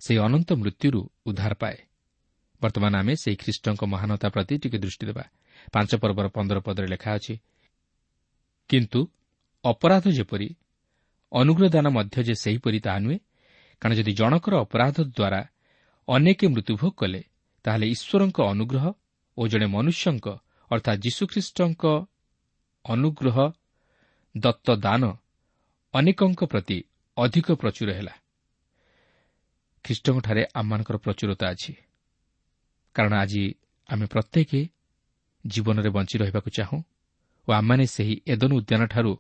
ସେହି 0.02 0.18
ଅନନ୍ତ 0.26 0.48
ମୃତ୍ୟୁରୁ 0.60 1.00
ଉଦ୍ଧାର 1.26 1.52
ପାଏ। 1.54 1.78
ବର୍ତ୍ତମାନ 2.62 2.92
ଆମେ 2.96 3.14
ସେହି 3.14 3.36
ଖ୍ରୀଷ୍ଟଙ୍କ 3.36 3.82
ମହାନତା 3.84 4.28
ପ୍ରତି 4.28 4.54
ଟିକେ 4.62 4.78
ଦୃଷ୍ଟି 4.78 5.04
ଦେବା। 5.06 5.24
ପାଞ୍ଚ 5.72 5.90
ପର୍ବର 6.02 6.26
ପନ୍ଦର 6.28 6.58
ପଦରେ 6.66 6.86
ଲେଖା 6.86 7.10
ଅଛି 7.18 7.34
କିନ୍ତୁ 8.70 9.00
ଅପରାଧ 9.64 10.04
ଯେପରି 10.10 10.48
ଅନୁଗ୍ରହ 11.32 11.68
ଦାନ 11.68 11.86
ମଧ୍ୟ 11.88 12.16
ଯେ 12.28 12.34
ସେହିପରି 12.34 12.78
ତାହା 12.80 12.98
ନୁହେଁ 12.98 13.18
କାରଣ 13.82 13.92
ଯଦି 13.98 14.12
ଜଣକର 14.12 14.54
ଅପରାଧ 14.64 14.96
ଦ୍ୱାରା 15.08 15.40
ଅନେକ 16.08 16.40
ମୃତ୍ୟୁଭୋଗ 16.54 16.92
କଲେ 17.00 17.20
ତାହେଲେ 17.64 17.86
ଈଶ୍ୱରଙ୍କ 17.94 18.38
ଅନୁଗ୍ରହ 18.52 18.84
ଓ 19.38 19.42
ଜଣେ 19.48 19.66
ମନୁଷ୍ୟଙ୍କ 19.66 20.26
ଅର୍ଥାତ୍ 20.70 21.00
ଯୀଶୁଖ୍ରୀଷ୍ଟଙ୍କ 21.04 21.84
ଅନୁଗ୍ରହ 22.84 23.36
ଦତ୍ତ 24.34 24.66
ଦାନ 24.76 25.02
ଅନେକଙ୍କ 25.94 26.40
ପ୍ରତି 26.44 26.78
ଅଧିକ 27.16 27.46
ପ୍ରଚୁର 27.54 27.88
ହେଲା। 27.92 28.14
ଖ୍ରୀଷ୍ଟଙ୍କଠାରେ 29.84 30.42
ଆମମାନଙ୍କର 30.54 30.96
ପ୍ରଚୁରତା 30.96 31.46
ଅଛି। 31.50 31.72
କାରଣ 32.94 33.12
ଆଜି 33.14 33.42
ଆମେ 33.88 34.07
ପ୍ରତ୍ୟେକ 34.07 34.50
ଜୀବନରେ 35.44 35.90
ବଞ୍ଚି 35.90 36.16
ରହିବାକୁ 36.18 36.48
ଚାହୁଁ 36.57 36.78
ଓ 37.48 37.50
ଆମମାନେ 37.52 37.85
ସେହି 37.87 38.14
ଏଦନ 38.33 38.50
ଉଦ୍ୟାନଠାରୁ 38.54 39.12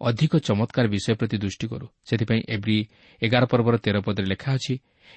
ଅଧିକ 0.00 0.32
ଚମତ୍କାର 0.38 0.86
ବିଷୟ 0.88 1.14
ପ୍ରତି 1.20 1.36
ଦୃଷ୍ଟି 1.38 1.66
କରୁ 1.66 1.86
ସେଥିପାଇଁ 2.04 2.40
ଏଭ୍ରି 2.48 2.78
ଏଗାର 3.22 3.44
ପର୍ବର 3.46 3.74
ତେର 3.76 3.96
ପଦରେ 4.00 4.26
ଲେଖା 4.26 4.50
ଅଛି 4.54 4.74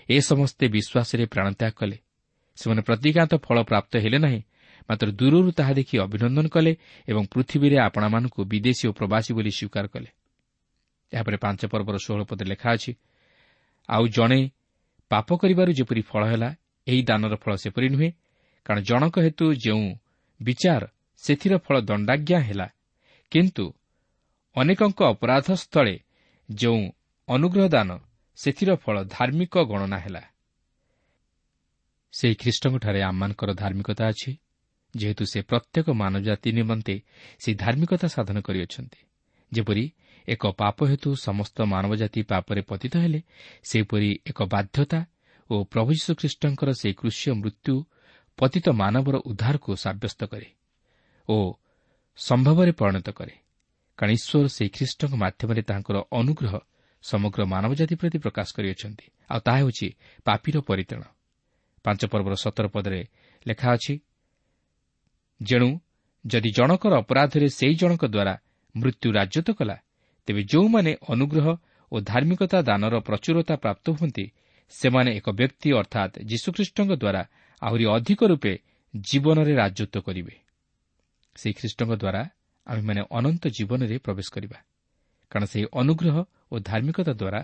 ଏ 0.09 0.17
ସମସ୍ତେ 0.21 0.65
ବିଶ୍ୱାସରେ 0.75 1.23
ପ୍ରାଣତ୍ୟାଗ 1.33 1.73
କଲେ 1.79 1.97
ସେମାନେ 2.57 2.81
ପ୍ରତିଜ୍ଞାତ 2.81 3.31
ଫଳ 3.45 3.57
ପ୍ରାପ୍ତ 3.63 3.93
ହେଲେ 3.97 4.17
ନାହିଁ 4.17 4.41
ମାତ୍ର 4.89 5.07
ଦୂରରୁ 5.11 5.51
ତାହା 5.51 5.73
ଦେଖି 5.73 5.95
ଅଭିନନ୍ଦନ 6.05 6.47
କଲେ 6.47 6.71
ଏବଂ 7.07 7.23
ପୃଥିବୀରେ 7.33 7.77
ଆପଣାମାନଙ୍କୁ 7.77 8.39
ବିଦେଶୀ 8.51 8.83
ଓ 8.89 8.91
ପ୍ରବାସୀ 8.91 9.31
ବୋଲି 9.37 9.51
ସ୍ୱୀକାର 9.57 9.85
କଲେ। 9.93 10.09
ଏହାପରେ 11.11 11.37
ପାଞ୍ଚ 11.37 11.61
ପର୍ବର 11.71 11.95
ଷୋହଳ 12.05 12.21
ପଦରେ 12.23 12.47
ଲେଖା 12.51 12.69
ଅଛି 12.75 12.91
ଆଉ 13.89 14.03
ଜଣେ 14.07 14.39
ପାପ 15.11 15.27
କରିବାରୁ 15.41 15.71
ଯେପରି 15.79 16.01
ଫଳ 16.01 16.23
ହେଲା 16.31 16.49
ଏହି 16.87 17.01
ଦାନର 17.01 17.33
ଫଳ 17.35 17.53
ସେପରି 17.55 17.87
ନୁହେଁ 17.89 18.11
କାରଣ 18.65 18.79
ଜଣକ 18.81 19.15
ହେତୁ 19.19 19.45
ଯେଉଁ 19.55 19.85
ବିଚାର 20.41 20.83
ସେଥିର 21.23 21.53
ଫଳ 21.57 21.75
ଦଣ୍ଡାଜ୍ଞା 21.81 22.39
ହେଲା। 22.39 22.67
କିନ୍ତୁ 23.31 23.65
ଅନେକଙ୍କ 24.55 24.99
ଅପରାଧ 25.03 25.47
ସ୍ଥଳେ 25.53 25.95
ଯେଉଁ 26.49 26.81
ଅନୁଗ୍ରହ 27.27 27.67
ଦାନ 27.67 27.89
ସେଥିର 28.35 28.69
ଫଳ 28.75 28.95
ଧାର୍ମିକ 29.03 29.53
ଗଣନା 29.63 29.97
ହେଲା। 29.97 30.23
ସେହି 32.13 32.35
ଖ୍ରୀଷ୍ଟଙ୍କଠାରେ 32.35 33.01
ଆମମାନଙ୍କର 33.01 33.49
ଧାର୍ମିକତା 33.53 34.03
ଅଛି 34.07 34.31
ଯେହେତୁ 34.95 35.23
ସେ 35.25 35.39
ପ୍ରତ୍ୟେକ 35.41 35.87
ମାନବଜାତି 35.91 36.49
ନିମନ୍ତେ 36.51 36.95
ସେହି 37.39 37.55
ଧାର୍ମିକତା 37.55 38.07
ସାଧନ 38.07 38.37
କରିଅଛନ୍ତି। 38.41 38.99
ଯେପରି 39.51 39.85
ଏକ 40.27 40.43
ପାପ 40.51 40.77
ହେତୁ 40.85 41.09
ସମସ୍ତ 41.15 41.57
ମାନବଜାତି 41.61 42.21
ପାପରେ 42.23 42.61
ପତିତ 42.61 42.93
ହେଲେ 42.97 43.19
ସେହିପରି 43.63 44.09
ଏକ 44.27 44.39
ବାଧ୍ୟତା 44.43 44.99
ଓ 45.51 45.55
ପ୍ରଭୁ 45.71 45.91
ଯୀଶୁଖ୍ରୀଷ୍ଟଙ୍କର 45.93 46.69
ସେହି 46.81 46.93
କୃଷ୍ୟ 46.93 47.31
ମୃତ୍ୟୁ 47.41 47.73
ପତିତ 48.39 48.65
ମାନବର 48.81 49.15
ଉଦ୍ଧାରକୁ 49.29 49.69
ସାବ୍ୟସ୍ତ 49.83 50.21
କରେ 50.31 50.49
ଓ 51.27 51.37
ସମ୍ଭବରେ 52.17 52.71
ପରିଣତ 52.81 53.07
କରେ। 53.11 53.33
କାରଣ 53.99 54.11
ଈଶ୍ୱର 54.17 54.47
ସେହି 54.55 54.69
ଖ୍ରୀଷ୍ଟଙ୍କ 54.75 55.13
ମାଧ୍ୟମରେ 55.23 55.61
ତାଙ୍କର 55.69 55.97
ଅନୁଗ୍ରହ 56.19 56.53
ସମଗ୍ର 57.03 57.41
ମାନବଜାତି 57.53 57.95
ପ୍ରତି 58.01 58.17
ପ୍ରକାଶ 58.25 58.47
କରିଅଛନ୍ତି। 58.57 59.05
ଆଉ 59.29 59.39
ତାହା 59.45 59.57
ହେଉଛି 59.61 59.87
ପାପିର 60.25 60.55
ପରିତାଣ 60.69 61.01
ପାଞ୍ଚ 61.85 62.01
ପର୍ବର 62.11 62.33
ସତର 62.43 62.65
ପଦରେ 62.75 63.01
ଲେଖା 63.45 63.67
ଅଛି 63.75 63.93
ଯେଣୁ 65.41 65.69
ଯଦି 66.25 66.49
ଜଣକର 66.57 66.93
ଅପରାଧରେ 67.03 67.47
ସେହି 67.57 67.75
ଜଣକ 67.81 68.01
ଦ୍ୱାରା 68.05 68.33
ମୃତ୍ୟୁ 68.75 69.07
ରାଜ୍ୟତ 69.17 69.47
କଲା 69.59 69.77
ତେବେ 70.27 70.41
ଯେଉଁମାନେ 70.51 70.91
ଅନୁଗ୍ରହ 71.13 71.47
ଓ 71.91 71.95
ଧାର୍ମିକତା 72.01 72.59
ଦାନର 72.61 72.95
ପ୍ରଚୁରତା 73.07 73.55
ପ୍ରାପ୍ତ 73.63 73.85
ହୁଅନ୍ତି 73.97 74.25
ସେମାନେ 74.71 75.09
ଏକ 75.15 75.27
ବ୍ୟକ୍ତି 75.29 75.69
ଅର୍ଥାତ୍ 75.73 76.13
ଯୀଶୁଖ୍ରୀଷ୍ଟଙ୍କ 76.25 76.91
ଦ୍ୱାରା 76.91 77.21
ଆହୁରି 77.61 77.85
ଅଧିକ 77.85 78.19
ରୂପେ 78.23 78.53
ଜୀବନରେ 78.95 79.53
ରାଜତ୍ୱ 79.55 80.01
କରିବେ। 80.01 80.35
ସେହି 81.35 81.53
ଖ୍ରୀଷ୍ଟଙ୍କ 81.53 81.91
ଦ୍ୱାରା 81.91 82.21
ଆମେମାନେ 82.67 83.01
ଅନନ୍ତ 83.11 83.43
ଜୀବନରେ 83.47 83.97
ପ୍ରବେଶ 83.97 84.27
କରିବା। 84.35 84.57
କାରଣ 85.31 85.45
ସେହି 85.45 85.65
ଅନୁଗ୍ରହ 85.81 86.15
ଓ 86.51 86.55
ଧାର୍ମିକତା 86.59 87.13
ଦ୍ୱାରା 87.13 87.41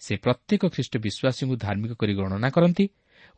ସେ 0.00 0.16
ପ୍ରତ୍ୟେକ 0.16 0.62
ଖ୍ରୀଷ୍ଟ 0.74 0.94
ବିଶ୍ୱାସୀଙ୍କୁ 0.96 1.56
ଧାର୍ମିକ 1.56 1.92
କରି 1.92 2.12
ଗଣନା 2.14 2.48
କରନ୍ତି 2.50 2.86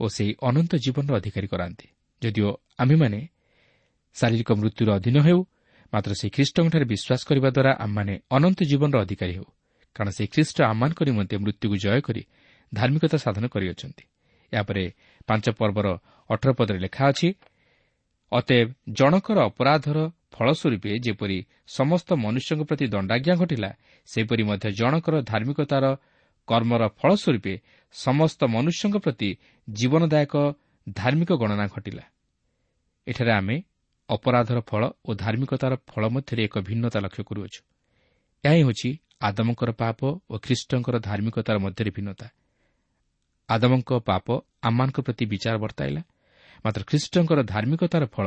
ଓ 0.01 0.05
ସେହି 0.09 0.33
ଅନନ୍ତ 0.49 0.73
ଜୀବନର 0.77 1.13
ଅଧିକାରୀ 1.17 1.49
କରାନ୍ତି। 1.49 1.87
ଯଦିଓ 2.23 2.51
ଆମେମାନେ 2.79 3.21
ଶାରୀରିକ 4.15 4.51
ମୃତ୍ୟୁର 4.53 4.89
ଅଧୀନ 4.99 5.17
ହେଉ 5.27 5.41
ମାତ୍ର 5.93 6.13
ସେହି 6.21 6.31
ଖ୍ରୀଷ୍ଟଙ୍କଠାରେ 6.31 6.85
ବିଶ୍ୱାସ 6.85 7.21
କରିବା 7.29 7.49
ଦ୍ୱାରା 7.51 7.73
ଆମମାନେ 7.85 8.15
ଅନନ୍ତ 8.31 8.59
ଜୀବନର 8.71 8.97
ଅଧିକାରୀ 9.01 9.35
ହେଉ। 9.39 9.49
କାରଣ 9.97 10.11
ସେହି 10.11 10.29
ଖ୍ରୀଷ୍ଟ 10.35 10.57
ଆମମାନଙ୍କ 10.63 11.01
ନିମନ୍ତେ 11.09 11.37
ମୃତ୍ୟୁକୁ 11.45 11.77
ଜୟ 11.85 12.01
କରି 12.01 12.23
ଧାର୍ମିକତା 12.75 13.17
ସାଧନ 13.19 13.45
କରିଅଛନ୍ତି। 13.47 14.05
ଏହାପରେ 14.53 14.85
ପାଞ୍ଚ 15.29 15.47
ପର୍ବର 15.59 15.87
ଅଠର 16.31 16.51
ପଦରେ 16.59 16.79
ଲେଖା 16.79 17.05
ଅଛି 17.11 17.29
ଅତେବ 18.33 18.67
ଜଣକର 18.99 19.39
ଅପରାଧର 19.51 19.99
ଫଳସ୍ୱରୂପେ 20.35 20.91
ଯେପରି 21.05 21.39
ସମସ୍ତ 21.67 22.09
ମନୁଷ୍ୟଙ୍କ 22.25 22.63
ପ୍ରତି 22.69 22.85
ଦଣ୍ଡାଜ୍ଞା 22.95 23.35
ଘଟିଲା 23.35 23.71
ସେପରି 24.09 24.43
ମଧ୍ୟ 24.43 24.67
ଜଣକର 24.81 25.15
ଧାର୍ମିକତାର 25.23 25.85
କର୍ମର 26.49 26.83
ଫଳସ୍ୱରୂପେ 27.01 27.55
ସମସ୍ତ 27.95 28.41
ମନୁଷ୍ୟଙ୍କ 28.55 28.97
ପ୍ରତି 29.05 29.31
ଜୀବନଦାୟକ 29.69 30.35
ଧାର୍ମିକ 30.93 31.31
ଗଣନା 31.33 31.67
ଘଟିଲା। 31.67 32.05
ଏଠାରେ 33.07 33.33
ଆମେ 33.33 33.57
ଅପରାଧର 34.09 34.59
ଫଳ 34.61 34.83
ଓ 35.05 35.11
ଧାର୍ମିକତାର 35.15 35.73
ଫଳ 35.87 36.03
ମଧ୍ୟରେ 36.09 36.43
ଏକ 36.45 36.55
ଭିନ୍ନତା 36.59 36.99
ଲକ୍ଷ୍ୟ 37.01 37.23
କରୁଅଛୁ। 37.25 37.61
ଏହା 38.45 38.55
ହିଁ 38.55 38.63
ହେଉଛି 38.65 38.91
ଆଦମଙ୍କର 39.21 39.71
ପାପ 39.73 39.99
ଓ 40.31 40.35
ଖ୍ରୀଷ୍ଟଙ୍କର 40.39 40.97
ଧାର୍ମିକତାର 40.99 41.57
ମଧ୍ୟରେ 41.59 41.91
ଭିନ୍ନତା। 41.91 42.27
ଆଦମଙ୍କ 43.49 43.91
ପାପ 44.09 44.27
ଆମମାନଙ୍କ 44.63 44.99
ପ୍ରତି 45.01 45.25
ବିଚାର 45.27 45.57
ବର୍ତ୍ତାଇଲା। 45.59 46.03
ମାତ୍ର 46.65 46.83
ଖ୍ରୀଷ୍ଟଙ୍କର 46.85 47.39
ଧାର୍ମିକତାର 47.53 48.05
ଫଳ 48.07 48.27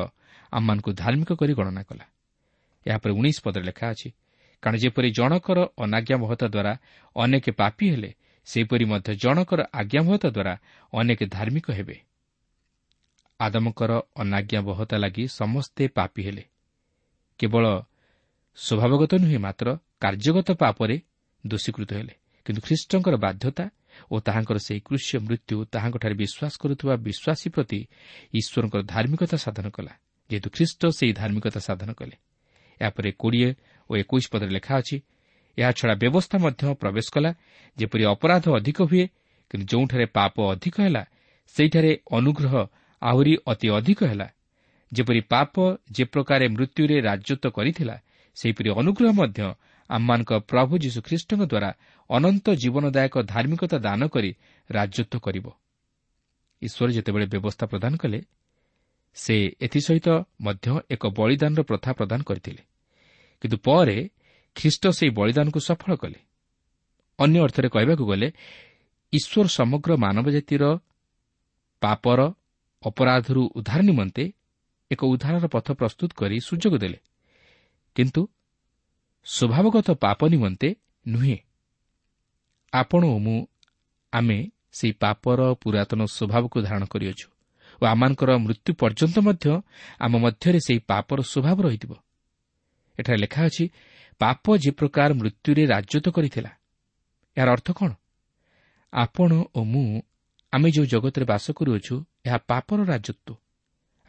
ଆମମାନଙ୍କୁ 0.54 0.92
ଧାର୍ମିକ 0.94 1.30
କରି 1.40 1.54
ଗଣନା 1.54 1.84
କଲା। 1.84 2.06
ଏହାପରେ 2.86 3.12
ଉଣେଇଶ 3.14 3.38
ପଦରେ 3.46 3.64
ଲେଖା 3.64 3.86
ଅଛି 3.94 4.10
କାରଣ 4.64 4.76
ଯେପରି 4.78 5.10
ଜଣକର 5.12 5.60
ଅନାଜ୍ଞାବହତା 5.84 6.48
ଦ୍ୱାରା 6.48 6.74
ଅନେକ 7.16 7.46
ପାପି 7.52 7.86
ହେଲେ 7.90 8.12
ସେହିପରି 8.48 8.86
ମଧ୍ୟ 8.86 9.10
ଜଣକର 9.24 9.60
ଆଜ୍ଞାବହତା 9.74 10.30
ଦ୍ୱାରା 10.30 10.54
ଅନେକ 10.94 11.20
ଧାର୍ମିକ 11.36 11.68
ହେବେ। 11.72 11.98
ଆଦମଙ୍କର 13.40 13.92
ଅନାଜ୍ଞାବହତା 14.16 14.96
ଲାଗି 14.98 15.24
ସମସ୍ତେ 15.40 15.84
ପାପି 15.98 16.22
ହେଲେ। 16.24 16.44
କେବଳ 17.40 17.66
ସ୍ୱଭାବଗତ 18.58 19.12
ନୁହେଁ 19.24 19.40
ମାତ୍ର 19.40 19.68
କାର୍ଯ୍ୟଗତ 20.02 20.50
ପାପରେ 20.62 20.96
ଦୋଷୀକୃତ 21.44 21.90
ହେଲେ। 21.94 22.14
କିନ୍ତୁ 22.46 22.62
ଖ୍ରୀଷ୍ଟଙ୍କର 22.66 23.16
ବାଧ୍ୟତା 23.16 23.66
ଓ 24.12 24.16
ତାହାଙ୍କର 24.20 24.58
ସେହି 24.58 24.82
କୃଷ୍ୟ 24.88 25.14
ମୃତ୍ୟୁ 25.28 25.56
ତାହାଙ୍କଠାରେ 25.74 26.16
ବିଶ୍ୱାସ 26.22 26.54
କରୁଥିବା 26.62 26.94
ବିଶ୍ୱାସୀ 27.08 27.48
ପ୍ରତି 27.56 27.80
ଈଶ୍ୱରଙ୍କର 28.34 28.82
ଧାର୍ମିକତା 28.94 29.38
ସାଧନ 29.46 29.66
କଲା। 29.70 29.94
ଯେହେତୁ 30.30 30.50
ଖ୍ରୀଷ୍ଟ 30.56 30.82
ସେହି 30.98 31.14
ଧାର୍ମିକତା 31.14 31.60
ସାଧନ 31.60 31.90
କଲେ। 31.94 32.16
ଏହାପରେ 32.82 33.10
କୋଡ଼ିଏ 33.22 33.50
ଓ 33.90 33.92
ଏକୋଇଶ 34.02 34.26
ପଦରେ 34.32 34.52
ଲେଖା 34.58 34.74
ଅଛି 34.82 34.98
ଏହାଛଡ଼ା 35.58 35.96
ବ୍ୟବସ୍ଥା 36.02 36.38
ମଧ୍ୟ 36.46 36.64
ପ୍ରବେଶ 36.82 37.08
କଲା 37.16 37.32
ଯେପରି 37.78 38.04
ଅପରାଧ 38.14 38.46
ଅଧିକ 38.60 38.80
ହୁଏ 38.90 39.06
କିନ୍ତୁ 39.52 39.66
ଯେଉଁଠାରେ 39.72 40.06
ପାପ 40.18 40.36
ଅଧିକ 40.54 40.76
ହେଲା 40.82 41.04
ସେହିଠାରେ 41.56 41.92
ଅନୁଗ୍ରହ 42.12 42.54
ଆହୁରି 43.02 43.34
ଅତି 43.52 43.68
ଅଧିକ 43.78 44.00
ହେଲା। 44.12 44.28
ଯେପରି 44.92 45.22
ପାପ 45.34 45.54
ଯେ 45.92 46.04
ପ୍ରକାରେ 46.14 46.46
ମୃତ୍ୟୁରେ 46.56 46.96
ରାଜତ୍ୱ 47.08 47.54
କରିଥିଲା 47.56 47.96
ସେହିପରି 48.38 48.70
ଅନୁଗ୍ରହ 48.80 49.12
ମଧ୍ୟ 49.12 49.40
ଆମମାନଙ୍କ 49.90 50.32
ପ୍ରଭୁ 50.52 50.74
ଯୀଶୁଖ୍ରୀଷ୍ଟଙ୍କ 50.78 51.42
ଦ୍ୱାରା 51.44 51.70
ଅନନ୍ତ 52.12 52.46
ଜୀବନଦାୟକ 52.54 53.16
ଧାର୍ମିକତା 53.24 53.78
ଦାନ 53.78 54.08
କରି 54.08 54.32
ରାଜତ୍ୱ 54.70 55.20
କରିବ। 55.20 55.46
ଈଶ୍ୱର 56.62 56.92
ଯେତେବେଳେ 56.92 57.26
ବ୍ୟବସ୍ଥା 57.26 57.66
ପ୍ରଦାନ 57.66 57.94
କଲେ 57.98 58.20
ସେ 59.16 59.36
ଏଥିସହିତ 59.62 60.08
ମଧ୍ୟ 60.42 60.80
ଏକ 60.90 61.04
ବଳିଦାନର 61.08 61.62
ପ୍ରଥା 61.64 61.92
ପ୍ରଦାନ 61.94 62.22
କରିଥିଲେ। 62.22 62.62
କିନ୍ତୁ 63.42 63.58
ପରେ 63.58 63.98
ଖ୍ରୀଷ୍ଟ 64.56 64.84
ସେହି 64.88 65.12
ବଳିଦାନକୁ 65.12 65.60
ସଫଳ 65.60 65.92
କଲେ। 65.96 66.20
ଅନ୍ୟ 67.20 67.38
ଅର୍ଥରେ 67.40 67.70
କହିବାକୁ 67.70 68.04
ଗଲେ 68.06 68.28
ଈଶ୍ୱର 69.14 69.48
ସମଗ୍ର 69.48 69.92
ମାନବ 69.96 70.26
ଜାତିର 70.30 70.64
ପାପର 71.82 72.20
ଅପରାଧରୁ 72.84 73.42
ଉଦ୍ଧାର 73.56 73.82
ନିମନ୍ତେ 73.82 74.24
ଏକ 74.92 75.02
ଉଦ୍ଧାରର 75.04 75.46
ପଥ 75.48 75.68
ପ୍ରସ୍ତୁତ 75.72 76.12
କରି 76.14 76.38
ସୁଯୋଗ 76.40 76.74
ଦେଲେ। 76.78 77.00
କିନ୍ତୁ 77.96 78.22
ସ୍ୱଭାବଗତ 79.26 79.88
ପାପ 79.92 80.20
ନିମନ୍ତେ 80.28 80.76
ନୁହେଁ। 81.08 81.38
ଆପଣ 82.74 83.02
ଓ 83.06 83.18
ମୁଁ 83.18 83.38
ଆମେ 84.14 84.38
ସେହି 84.72 84.94
ପାପର 84.94 85.40
ପୁରାତନ 85.54 86.06
ସ୍ୱଭାବକୁ 86.06 86.58
ଧାରଣ 86.62 86.84
କରିଅଛୁ 86.86 87.28
ଓ 87.82 87.84
ଆମମାନଙ୍କର 87.86 88.30
ମୃତ୍ୟୁ 88.38 88.72
ପର୍ଯ୍ୟନ୍ତ 88.74 89.18
ମଧ୍ୟ 89.20 89.46
ଆମ 90.00 90.14
ମଧ୍ୟରେ 90.18 90.60
ସେହି 90.60 90.80
ପାପର 90.88 91.20
ସ୍ୱଭାବ 91.22 91.58
ରହିଥିବ। 91.62 91.92
ଏଠାରେ 93.00 93.18
ଲେଖା 93.18 93.42
ଅଛି 93.46 93.66
ପାପ 94.22 94.44
ଯେ 94.58 94.72
ପ୍ରକାର 94.72 95.10
ମୃତ୍ୟୁରେ 95.14 95.64
ରାଜତ୍ୱ 95.66 96.12
କରିଥିଲା। 96.12 96.52
ଏହାର 97.38 97.50
ଅର୍ଥ 97.52 97.68
କ'ଣ? 97.72 97.92
ଆପଣ 98.94 99.32
ଓ 99.56 99.60
ମୁଁ 99.64 100.02
ଆମେ 100.54 100.70
ଯେଉଁ 100.72 100.86
ଜଗତରେ 100.86 101.26
ବାସ 101.26 101.46
କରୁଅଛୁ 101.52 101.96
ଏହା 102.26 102.38
ପାପର 102.48 102.80
ରାଜତ୍ୱ। 102.84 103.36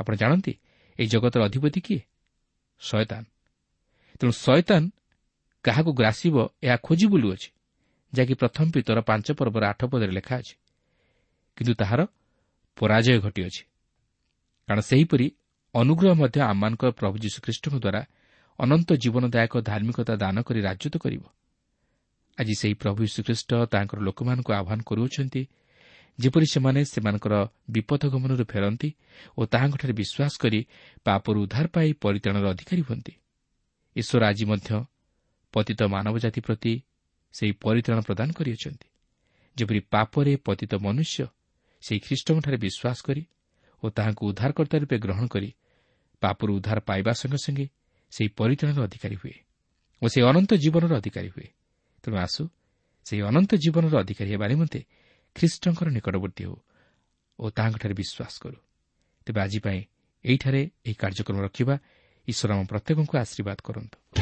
ଆପଣ 0.01 0.13
ଜାଣନ୍ତି 0.15 0.53
ଏହି 0.99 1.09
ଜଗତର 1.09 1.41
ଅଧିପତି 1.45 1.81
କିଏ? 1.81 2.01
ଶୟତାନ। 2.81 3.25
ତେଣୁ 4.21 4.33
ଶୟତାନ 4.45 4.83
କାହାକୁ 5.65 5.91
ଗ୍ରାସିବ 5.93 6.37
ଏହା 6.63 6.77
ଖୋଜି 6.77 7.07
ବୁଲୁଅଛି। 7.07 7.49
ଯାହାକି 8.13 8.35
ପ୍ରଥମ 8.35 8.67
ପିତର 8.71 8.99
ପାଞ୍ଚ 9.01 9.27
ପର୍ବର 9.33 9.63
ଆଠ 9.67 9.81
ପଦରେ 9.85 10.13
ଲେଖା 10.13 10.35
ଅଛି। 10.37 10.55
କିନ୍ତୁ 11.57 11.75
ତାହାର 11.75 12.01
ପରାଜୟ 12.79 13.19
ଘଟିଅଛି। 13.21 13.63
କାରଣ 14.69 14.81
ସେହିପରି 14.81 15.27
ଅନୁଗ୍ରହ 15.75 16.13
ମଧ୍ୟ 16.15 16.39
ଆମମାନଙ୍କ 16.41 16.83
ପ୍ରଭୁ 16.91 17.17
ଯୀଶୁଖ୍ରୀଷ୍ଟଙ୍କ 17.19 17.75
ଦ୍ୱାରା 17.75 18.03
ଅନନ୍ତ 18.59 18.89
ଜୀବନଦାୟକ 18.95 19.55
ଧାର୍ମିକତା 19.61 20.15
ଦାନ 20.17 20.37
କରି 20.43 20.61
ରାଜତ୍ୱ 20.61 20.99
କରିବ। 20.99 21.23
ଆଜି 22.39 22.55
ସେହି 22.55 22.75
ପ୍ରଭୁ 22.75 22.99
ଯୀଶୁଖ୍ରୀଷ୍ଟ 23.05 23.51
ତାଙ୍କର 23.73 23.99
ଲୋକମାନଙ୍କୁ 24.01 24.51
ଆହ୍ୱାନ 24.53 24.81
କରୁଅଛନ୍ତି 24.83 25.43
ଯେପରି 26.19 26.47
ସେମାନେ 26.47 26.81
ସେମାନଙ୍କର 26.85 27.35
ବିପଦ 27.71 28.03
ଗମନରୁ 28.13 28.45
ଫେରନ୍ତି 28.45 28.89
ଓ 29.39 29.41
ତାହାଙ୍କଠାରେ 29.47 29.93
ବିଶ୍ୱାସ 29.93 30.33
କରି 30.39 30.61
ପାପରୁ 31.05 31.39
ଉଦ୍ଧାର 31.45 31.67
ପାଇ 31.67 31.89
ପରିତ୍ରାଣର 32.03 32.45
ଅଧିକାରୀ 32.51 32.83
ହୁଅନ୍ତି। 32.83 33.13
ଈଶ୍ୱର 33.97 34.23
ଆଜି 34.25 34.45
ମଧ୍ୟ 34.45 34.69
ପତିତ 35.53 35.81
ମାନବ 35.85 36.15
ଜାତି 36.19 36.41
ପ୍ରତି 36.41 36.73
ସେହି 37.35 37.53
ପରିତ୍ରାଣ 37.65 37.99
ପ୍ରଦାନ 38.01 38.29
କରିଅଛନ୍ତି। 38.33 38.87
ଯେପରି 39.57 39.81
ପାପରେ 39.93 40.33
ପତିତ 40.47 40.73
ମନୁଷ୍ୟ 40.85 41.27
ସେହି 41.83 42.01
ଖ୍ରୀଷ୍ଟଙ୍କଠାରେ 42.07 42.59
ବିଶ୍ୱାସ 42.65 42.99
କରି 43.07 43.23
ଓ 43.83 43.85
ତାହାଙ୍କୁ 43.97 44.23
ଉଦ୍ଧାରକର୍ତ୍ତା 44.31 44.77
ରୂପେ 44.83 44.97
ଗ୍ରହଣ 45.05 45.25
କରି 45.27 45.51
ପାପରୁ 46.23 46.51
ଉଦ୍ଧାର 46.59 46.79
ପାଇବା 46.89 47.13
ସଙ୍ଗେ 47.21 47.39
ସଙ୍ଗେ 47.45 47.67
ସେହି 48.13 48.29
ପରିତ୍ରାଣର 48.39 48.81
ଅଧିକାରୀ 48.89 49.17
ହୁଏ 49.23 49.37
ଓ 50.03 50.05
ସେହି 50.13 50.25
ଅନନ୍ତ 50.31 50.51
ଜୀବନର 50.63 50.93
ଅଧିକାରୀ 51.01 51.29
ହୁଏ। 51.35 51.49
ତେଣୁ 52.05 52.17
ଆସୁ 52.27 52.43
ସେହି 53.07 53.23
ଅନନ୍ତ 53.31 53.51
ଜୀବନର 53.63 53.95
ଅଧିକାରୀ 54.03 54.31
ହେବା 54.35 54.47
ନିମନ୍ତେ 54.53 54.81
ଖ୍ରୀଷ୍ଟଙ୍କର 55.37 55.89
ନିକଟବର୍ତ୍ତୀ 55.97 56.43
ହେଉ 56.47 56.57
ଓ 57.39 57.45
ତାହାଙ୍କଠାରେ 57.57 57.95
ବିଶ୍ୱାସ 58.01 58.35
କରୁ। 58.43 58.59
ତେବେ 59.27 59.39
ଆଜି 59.45 59.59
ପାଇଁ 59.65 59.81
ଏହିଠାରେ 60.25 60.61
ଏହି 60.87 60.95
କାର୍ଯ୍ୟକ୍ରମ 61.03 61.39
ରଖିବା 61.47 61.75
ଈଶ୍ୱର 62.29 62.51
ଆମ 62.55 62.61
ପ୍ରତ୍ୟେକଙ୍କୁ 62.71 63.15
ଆଶୀର୍ବାଦ 63.23 63.59
କରନ୍ତୁ। 63.67 64.22